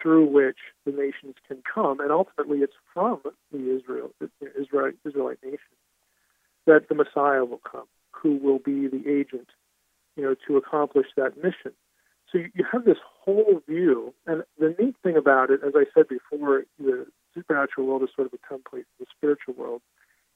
[0.00, 3.20] through which the nations can come, and ultimately it's from
[3.52, 4.10] the Israel,
[4.58, 5.58] Israel Israelite nation
[6.66, 9.48] that the Messiah will come, who will be the agent,
[10.16, 11.72] you know, to accomplish that mission.
[12.30, 15.84] So you, you have this whole view, and the neat thing about it, as I
[15.94, 19.82] said before, the supernatural world is sort of a template for the spiritual world.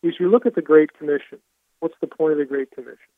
[0.03, 1.39] Is you look at the Great Commission.
[1.81, 3.13] What's the point of the Great Commission?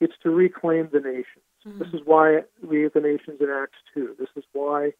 [0.00, 1.44] It's to reclaim the nations.
[1.66, 1.78] Mm-hmm.
[1.78, 4.16] This is why we have the nations in Acts 2.
[4.18, 4.92] This is why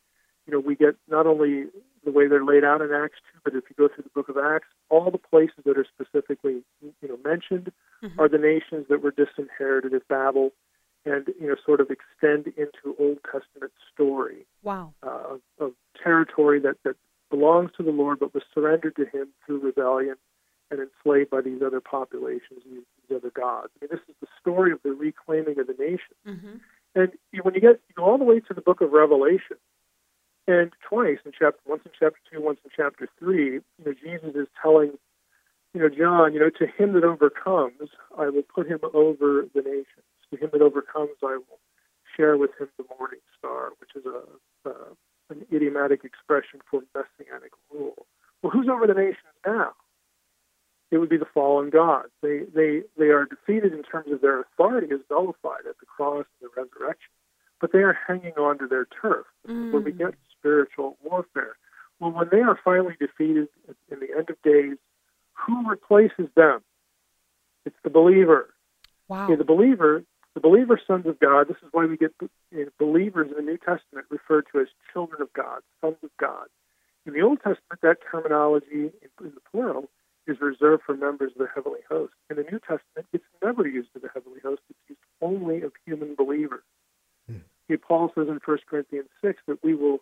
[0.50, 1.66] you know, we get not only
[2.04, 4.28] the way they're laid out in Acts 2, but if you go through the book
[4.28, 7.70] of Acts, all the places that are specifically, you know, mentioned
[8.02, 8.18] mm-hmm.
[8.18, 10.50] are the nations that were disinherited at Babel
[11.04, 14.44] and, you know, sort of extend into Old Testament story.
[14.64, 14.92] Wow.
[15.04, 15.72] Uh, of, of
[16.02, 16.96] territory that, that
[17.30, 20.16] belongs to the Lord but was surrendered to him through rebellion
[20.72, 23.68] and enslaved by these other populations, these, these other gods.
[23.76, 26.16] I mean, this is the story of the reclaiming of the nation.
[26.26, 26.56] Mm-hmm.
[26.94, 29.56] And when you get you go all the way to the book of Revelation,
[30.46, 34.34] and twice in chapter once in chapter two, once in chapter three, you know, Jesus
[34.34, 34.92] is telling,
[35.74, 39.62] you know, John, you know, to him that overcomes, I will put him over the
[39.62, 40.06] nations.
[40.32, 41.58] To him that overcomes, I will
[42.16, 44.74] share with him the morning star, which is a, a
[45.30, 48.06] an idiomatic expression for messianic rule.
[48.42, 49.72] Well, who's over the nations now?
[50.90, 52.10] It would be the fallen gods.
[52.20, 56.26] They they they are defeated in terms of their authority is nullified at the cross
[56.40, 57.12] and the resurrection,
[57.60, 59.26] but they are hanging on to their turf.
[59.48, 59.72] Mm.
[59.72, 61.56] Where we get spiritual warfare.
[61.98, 63.48] Well, when they are finally defeated
[63.90, 64.78] in the end of days,
[65.34, 66.60] who replaces them?
[67.64, 68.54] It's the believer.
[69.08, 69.24] Wow.
[69.24, 70.02] Okay, the believer,
[70.34, 71.48] the believer sons of God.
[71.48, 74.68] This is why we get you know, believers in the New Testament referred to as
[74.92, 76.46] children of God, sons of God.
[77.06, 79.90] In the Old Testament, that terminology in, in the plural
[80.26, 82.12] is reserved for members of the heavenly host.
[82.30, 84.62] In the New Testament, it's never used of the heavenly host.
[84.70, 86.62] It's used only of human believers.
[87.26, 87.38] Hmm.
[87.86, 89.98] Paul says in 1 Corinthians 6 that we will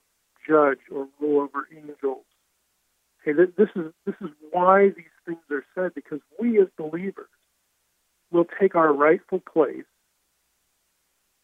[0.48, 2.24] judge or rule over angels.
[3.22, 7.28] Okay, this is this is why these things are said because we as believers
[8.30, 9.84] will take our rightful place,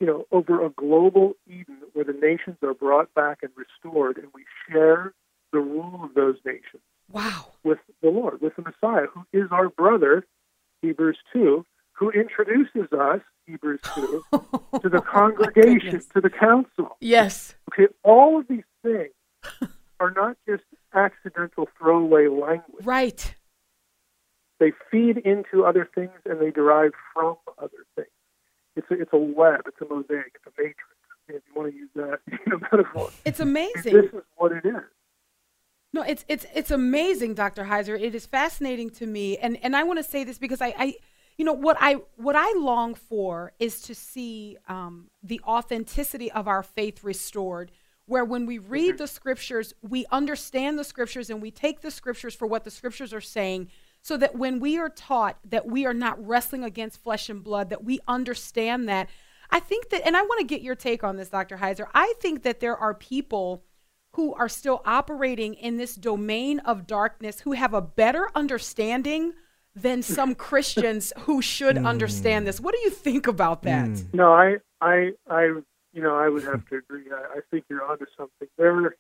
[0.01, 4.29] you know, over a global Eden where the nations are brought back and restored, and
[4.35, 5.13] we share
[5.53, 6.83] the rule of those nations.
[7.11, 7.53] Wow.
[7.63, 10.25] With the Lord, with the Messiah, who is our brother,
[10.83, 16.97] Hebrews two, who introduces us, Hebrews 2, to the congregation, to the council.
[17.01, 17.55] Yes.
[17.73, 19.13] Okay, all of these things
[20.01, 20.65] are not just
[20.95, 22.85] accidental throwaway language.
[22.85, 23.35] Right.
[24.61, 28.09] They feed into other things and they derive from other things.
[28.77, 30.79] It's a, it's a web, it's a mosaic, it's a matrix.
[31.27, 33.95] If you want to use that you know, metaphor, it's amazing.
[33.95, 34.83] This is what it is.
[35.95, 37.65] No, it's it's it's amazing, Dr.
[37.65, 37.99] Heiser.
[37.99, 40.95] It is fascinating to me, and and I want to say this because I, I
[41.37, 46.49] you know what i what i long for is to see um, the authenticity of
[46.49, 47.71] our faith restored
[48.07, 48.99] where when we read mm-hmm.
[48.99, 53.13] the scriptures we understand the scriptures and we take the scriptures for what the scriptures
[53.13, 53.69] are saying
[54.03, 57.71] so that when we are taught that we are not wrestling against flesh and blood
[57.71, 59.09] that we understand that
[59.51, 62.13] i think that and i want to get your take on this dr heiser i
[62.21, 63.65] think that there are people
[64.13, 69.33] who are still operating in this domain of darkness who have a better understanding
[69.75, 71.87] than some Christians who should mm.
[71.87, 72.61] understand this.
[72.61, 73.89] What do you think about that?
[73.89, 74.15] Mm.
[74.15, 75.43] No, I, I, I,
[75.93, 77.05] you know, I would have to agree.
[77.13, 78.49] I, I think you're onto something.
[78.59, 78.97] There,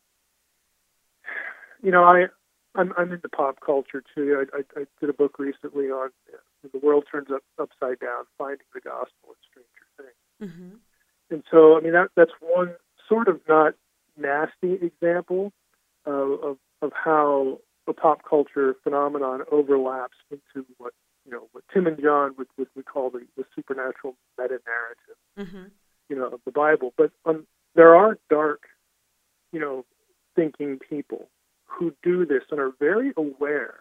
[1.82, 2.26] you know, I,
[2.74, 4.46] I'm, I'm into pop culture too.
[4.52, 8.24] I, I, I did a book recently on uh, the world turns up upside down,
[8.38, 10.50] finding the gospel in Stranger Things.
[10.50, 10.76] Mm-hmm.
[11.30, 12.74] And so, I mean, that that's one
[13.08, 13.74] sort of not
[14.16, 15.52] nasty example
[16.06, 20.92] of, of, of how the pop culture phenomenon overlaps into what
[21.24, 25.18] you know what Tim and John would, would, would call the, the supernatural meta narrative.
[25.38, 25.64] Mm-hmm.
[26.08, 26.92] you know, of the Bible.
[26.96, 28.62] But um, there are dark,
[29.52, 29.84] you know,
[30.36, 31.28] thinking people
[31.64, 33.74] who do this and are very aware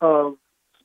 [0.00, 0.34] of,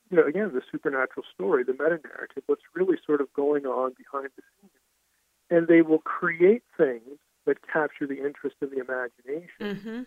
[0.09, 3.93] you know, again, the supernatural story, the meta narrative, what's really sort of going on
[3.97, 4.72] behind the scenes.
[5.49, 10.01] And they will create things that capture the interest and the imagination Mm-hmm.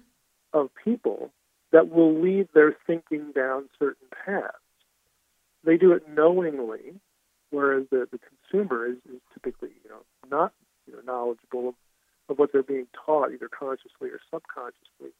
[0.52, 1.30] of people
[1.74, 4.54] that will lead their thinking down certain paths.
[5.64, 7.00] They do it knowingly,
[7.50, 10.52] whereas the, the consumer is, is typically, you know, not
[10.86, 11.74] you know, knowledgeable of,
[12.28, 15.10] of what they're being taught, either consciously or subconsciously.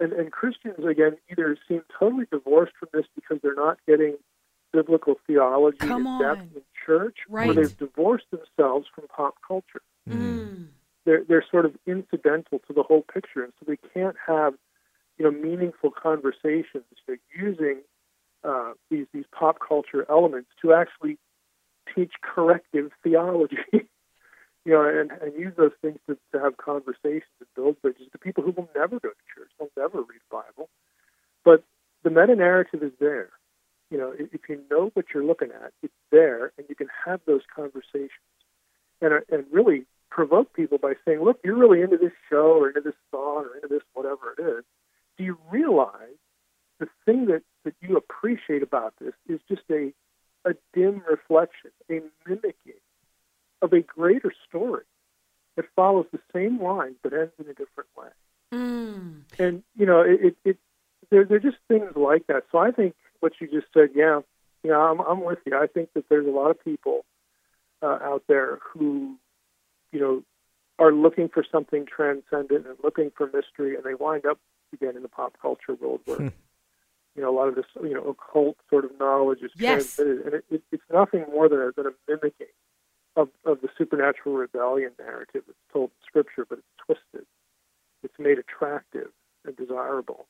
[0.00, 4.16] And, and Christians, again, either seem totally divorced from this because they're not getting
[4.72, 6.50] biblical theology Come in depth on.
[6.56, 7.48] in church, Right.
[7.50, 10.68] or they've divorced themselves from pop culture Mm.
[11.04, 14.54] they're they're sort of incidental to the whole picture, and so they can't have
[15.18, 17.80] you know meaningful conversations you know, using
[18.44, 21.18] uh, these these pop culture elements to actually
[21.94, 23.56] teach corrective theology.
[24.64, 28.18] you know, and, and use those things to, to have conversations and build bridges to
[28.18, 30.68] people who will never go to church, they'll never read the Bible.
[31.42, 31.64] But
[32.02, 33.30] the meta narrative is there.
[33.90, 36.88] You know, if, if you know what you're looking at, it's there, and you can
[37.06, 38.10] have those conversations
[39.00, 42.68] and uh, and really provoke people by saying, "Look, you're really into this show or
[42.68, 44.64] into this song or into this whatever it is.
[45.18, 46.16] Do you realize
[46.78, 49.92] the thing that that you appreciate about this is just a
[50.44, 52.80] a dim reflection, a mimicking
[53.60, 54.84] of a greater story
[55.56, 58.08] that follows the same lines but ends in a different way."
[58.50, 59.24] Mm.
[59.38, 60.58] and you know it, it, it
[61.10, 62.44] there there are just things like that.
[62.50, 64.20] So I think what you just said, yeah,
[64.62, 65.56] you know, I'm I'm with you.
[65.56, 67.04] I think that there's a lot of people
[67.82, 69.16] uh, out there who,
[69.92, 70.22] you know,
[70.78, 74.38] are looking for something transcendent and looking for mystery, and they wind up
[74.72, 76.32] again in the pop culture world where.
[77.16, 79.96] You know, a lot of this, you know, occult sort of knowledge is Yes.
[79.96, 82.46] transmitted, and it, it, it's nothing more than a, than a mimicking
[83.16, 87.26] of, of the supernatural rebellion narrative that's told in Scripture, but it's twisted.
[88.04, 89.08] It's made attractive
[89.44, 90.28] and desirable.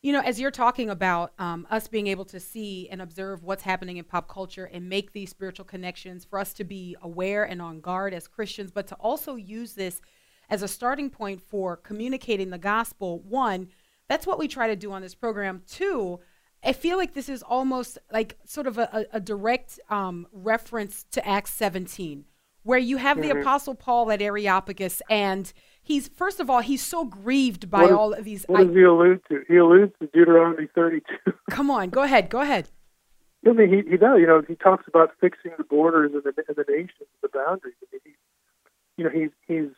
[0.00, 3.64] You know, as you're talking about um, us being able to see and observe what's
[3.64, 7.60] happening in pop culture and make these spiritual connections for us to be aware and
[7.60, 10.00] on guard as Christians, but to also use this
[10.48, 13.20] as a starting point for communicating the gospel.
[13.20, 13.68] One,
[14.08, 15.62] that's what we try to do on this program.
[15.68, 16.20] Two,
[16.64, 21.26] I feel like this is almost like sort of a, a, direct um, reference to
[21.26, 22.24] Acts 17,
[22.62, 27.04] where you have the Apostle Paul at Areopagus, and he's, first of all, he's so
[27.04, 28.44] grieved by What all of these.
[28.48, 29.42] What does he allude to?
[29.46, 31.32] He alludes to Deuteronomy 32.
[31.50, 32.70] Come on, go ahead, go ahead.
[33.46, 34.18] I mean, he, he does.
[34.18, 37.74] You know, he talks about fixing the borders and the, and the nations, the boundaries.
[37.82, 38.12] I mean, he,
[38.96, 39.70] you know, he's he's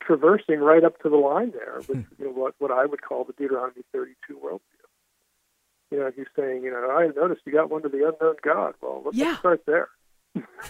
[0.00, 2.14] traversing right up to the line there with hmm.
[2.18, 4.60] you know what what I would call the Deuteronomy 32 worldview.
[5.90, 8.74] You know, he's saying, you know, I noticed you got one to the unknown God.
[8.80, 9.26] Well, let's, Yeah.
[9.26, 9.88] let's start there.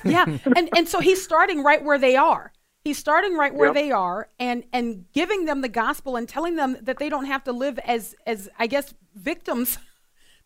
[0.05, 0.25] Yeah,
[0.57, 2.53] and and so he's starting right where they are.
[2.83, 3.75] He's starting right where Yep.
[3.75, 7.45] they are, and and giving them the gospel and telling them that they don't have
[7.45, 9.79] to live as as I guess victims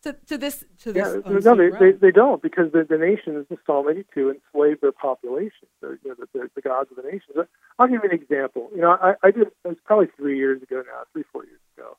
[0.05, 1.07] to, to this to this.
[1.07, 4.81] Yeah, unseen no, they, they they don't because the, the nations in Psalm 82 enslaved
[4.81, 5.67] their population.
[5.81, 7.47] The, you know, the, the, the gods of the nations.
[7.79, 8.69] I'll give you an example.
[8.75, 9.47] You know, I, I did.
[9.47, 11.97] It was probably three years ago now, three four years ago.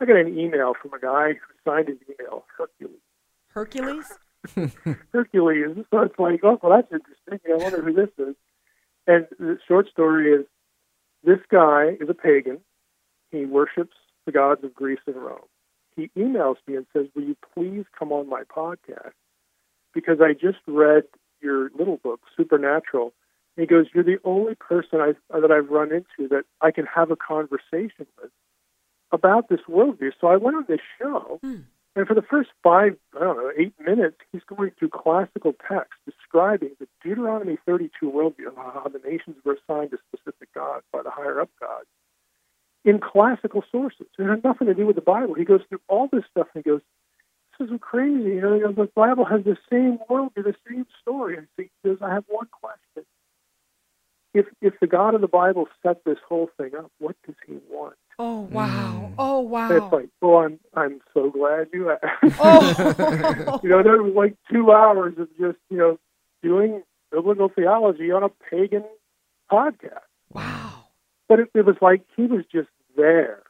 [0.00, 3.00] I got an email from a guy who signed his email Hercules.
[3.48, 4.12] Hercules.
[5.12, 5.84] Hercules.
[5.90, 7.40] So it's like, oh, well, that's interesting.
[7.52, 8.34] I wonder who this is.
[9.06, 10.46] And the short story is,
[11.24, 12.60] this guy is a pagan.
[13.30, 15.48] He worships the gods of Greece and Rome.
[15.96, 19.12] He emails me and says, "Will you please come on my podcast?
[19.92, 21.04] Because I just read
[21.40, 23.12] your little book, Supernatural."
[23.56, 26.86] And he goes, "You're the only person I that I've run into that I can
[26.86, 28.30] have a conversation with
[29.12, 31.60] about this worldview." So I went on this show, hmm.
[31.94, 36.02] and for the first five, I don't know, eight minutes, he's going through classical texts
[36.04, 41.10] describing the Deuteronomy 32 worldview, how the nations were assigned to specific gods by the
[41.10, 41.86] higher up gods
[42.84, 44.06] in classical sources.
[44.18, 45.34] It had nothing to do with the Bible.
[45.34, 46.80] He goes through all this stuff and he goes,
[47.58, 48.36] This is crazy.
[48.36, 51.36] You know, he goes, the Bible has the same worldview, the same story.
[51.38, 53.06] And he says, I have one question.
[54.34, 57.58] If if the God of the Bible set this whole thing up, what does he
[57.70, 57.94] want?
[58.18, 59.10] Oh wow!
[59.10, 59.14] Mm.
[59.16, 59.70] Oh wow!
[59.70, 62.34] it's like, oh, I'm I'm so glad you asked.
[62.40, 63.60] Oh.
[63.62, 66.00] you know, there was like two hours of just you know
[66.42, 66.82] doing
[67.12, 68.84] biblical theology on a pagan
[69.50, 70.00] podcast.
[70.32, 70.86] wow!
[71.28, 73.42] But it, it was like he was just there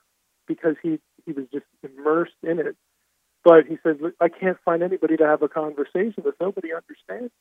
[0.46, 2.76] because he he was just immersed in it.
[3.42, 6.34] But he says, I can't find anybody to have a conversation with.
[6.40, 7.32] Nobody understands.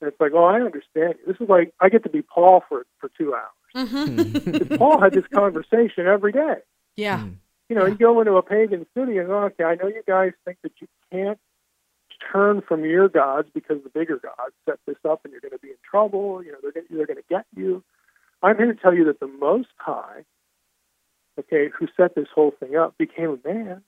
[0.00, 1.14] And it's like, oh, I understand.
[1.20, 1.26] you.
[1.26, 3.88] This is like I get to be Paul for for two hours.
[3.88, 4.74] Mm-hmm.
[4.78, 6.56] Paul had this conversation every day.
[6.96, 7.26] yeah.
[7.70, 10.32] You know, you go into a pagan city and go, okay, I know you guys
[10.44, 11.38] think that you can't
[12.30, 15.58] turn from your gods because the bigger gods set this up and you're going to
[15.58, 16.44] be in trouble.
[16.44, 17.82] You know, they're going, they're going to get you.
[18.42, 20.24] I'm here to tell you that the Most High,
[21.38, 23.82] okay, who set this whole thing up, became a man,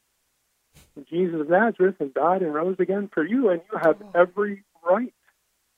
[1.10, 5.12] Jesus of Nazareth, and died and rose again for you, and you have every right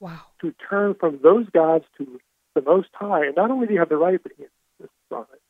[0.01, 0.21] Wow.
[0.41, 2.21] to turn from those gods to
[2.55, 3.27] the Most High.
[3.27, 5.43] And not only do you have the right, but He insists on it.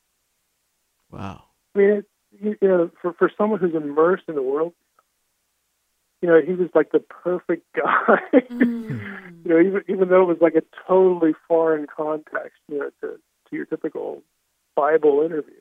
[1.10, 1.42] Wow.
[1.74, 2.04] I mean, it,
[2.40, 4.72] you, you know, for for someone who's immersed in the world,
[6.22, 8.18] you know, he was like the perfect guy.
[8.50, 9.44] Mm.
[9.44, 13.18] you know, even even though it was like a totally foreign context, you know, to
[13.50, 14.22] to your typical
[14.74, 15.54] Bible interview.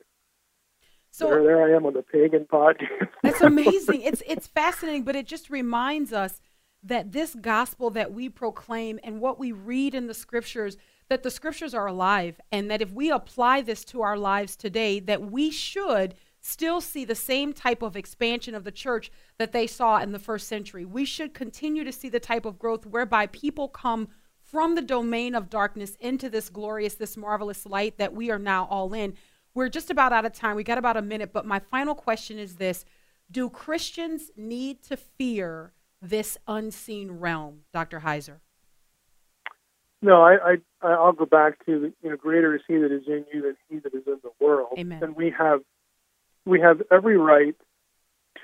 [1.18, 3.08] So there, there I am on the pagan podcast.
[3.24, 4.02] That's amazing.
[4.02, 6.40] it's it's fascinating, but it just reminds us
[6.84, 10.76] that this gospel that we proclaim and what we read in the scriptures
[11.08, 15.00] that the scriptures are alive and that if we apply this to our lives today
[15.00, 19.66] that we should still see the same type of expansion of the church that they
[19.66, 20.84] saw in the first century.
[20.84, 24.08] We should continue to see the type of growth whereby people come
[24.40, 28.66] from the domain of darkness into this glorious, this marvelous light that we are now
[28.70, 29.14] all in.
[29.58, 30.54] We're just about out of time.
[30.54, 32.84] We got about a minute, but my final question is this
[33.28, 37.98] Do Christians need to fear this unseen realm, Dr.
[37.98, 38.36] Heiser?
[40.00, 40.36] No, I,
[40.80, 43.56] I I'll go back to you know, greater is He that is in you than
[43.68, 44.78] He that is in the world.
[44.78, 45.02] Amen.
[45.02, 45.62] And we have
[46.46, 47.56] we have every right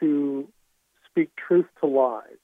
[0.00, 0.48] to
[1.08, 2.42] speak truth to lies,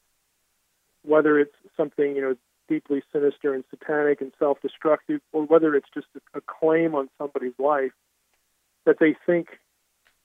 [1.02, 2.36] whether it's something you know
[2.68, 7.58] deeply sinister and satanic and self-destructive, or whether it's just a, a claim on somebody's
[7.58, 7.90] life
[8.86, 9.48] that they think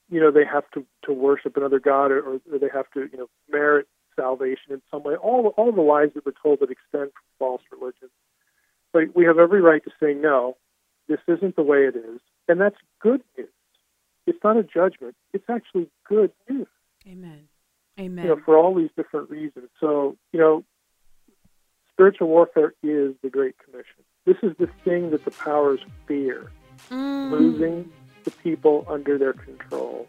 [0.09, 3.17] you know they have to to worship another god or, or they have to you
[3.17, 5.15] know merit salvation in some way.
[5.15, 8.09] All all the lies that we're told that extend from false religion.
[8.93, 10.57] But we have every right to say no.
[11.07, 13.49] This isn't the way it is, and that's good news.
[14.25, 15.15] It's not a judgment.
[15.33, 16.67] It's actually good news.
[17.07, 17.47] Amen.
[17.99, 18.25] Amen.
[18.25, 19.69] You know, for all these different reasons.
[19.79, 20.63] So you know,
[21.91, 24.03] spiritual warfare is the Great Commission.
[24.25, 26.51] This is the thing that the powers fear:
[26.91, 27.31] Mm.
[27.31, 27.91] losing
[28.25, 30.07] the people under their control.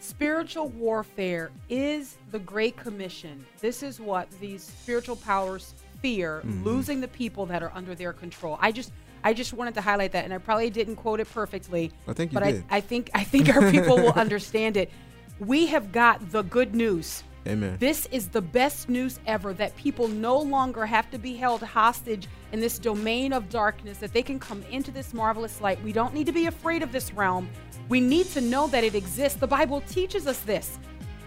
[0.00, 3.44] Spiritual warfare is the Great Commission.
[3.60, 6.64] This is what these spiritual powers fear, mm-hmm.
[6.64, 8.58] losing the people that are under their control.
[8.60, 8.92] I just
[9.24, 11.92] I just wanted to highlight that and I probably didn't quote it perfectly.
[12.08, 12.64] I think you but did.
[12.70, 14.90] I, I think I think our people will understand it.
[15.38, 17.22] We have got the good news.
[17.46, 17.76] Amen.
[17.80, 22.28] This is the best news ever that people no longer have to be held hostage
[22.52, 25.82] in this domain of darkness, that they can come into this marvelous light.
[25.82, 27.48] We don't need to be afraid of this realm.
[27.88, 29.38] We need to know that it exists.
[29.38, 30.78] The Bible teaches us this.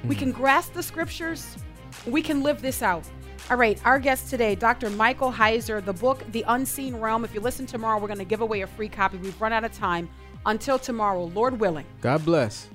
[0.05, 0.20] We hmm.
[0.20, 1.57] can grasp the scriptures,
[2.05, 3.03] we can live this out.
[3.49, 4.89] All right, our guest today, Dr.
[4.89, 7.24] Michael Heiser, the book, The Unseen Realm.
[7.24, 9.18] If you listen tomorrow, we're going to give away a free copy.
[9.18, 10.09] We've run out of time.
[10.47, 11.86] Until tomorrow, Lord willing.
[12.01, 12.70] God bless.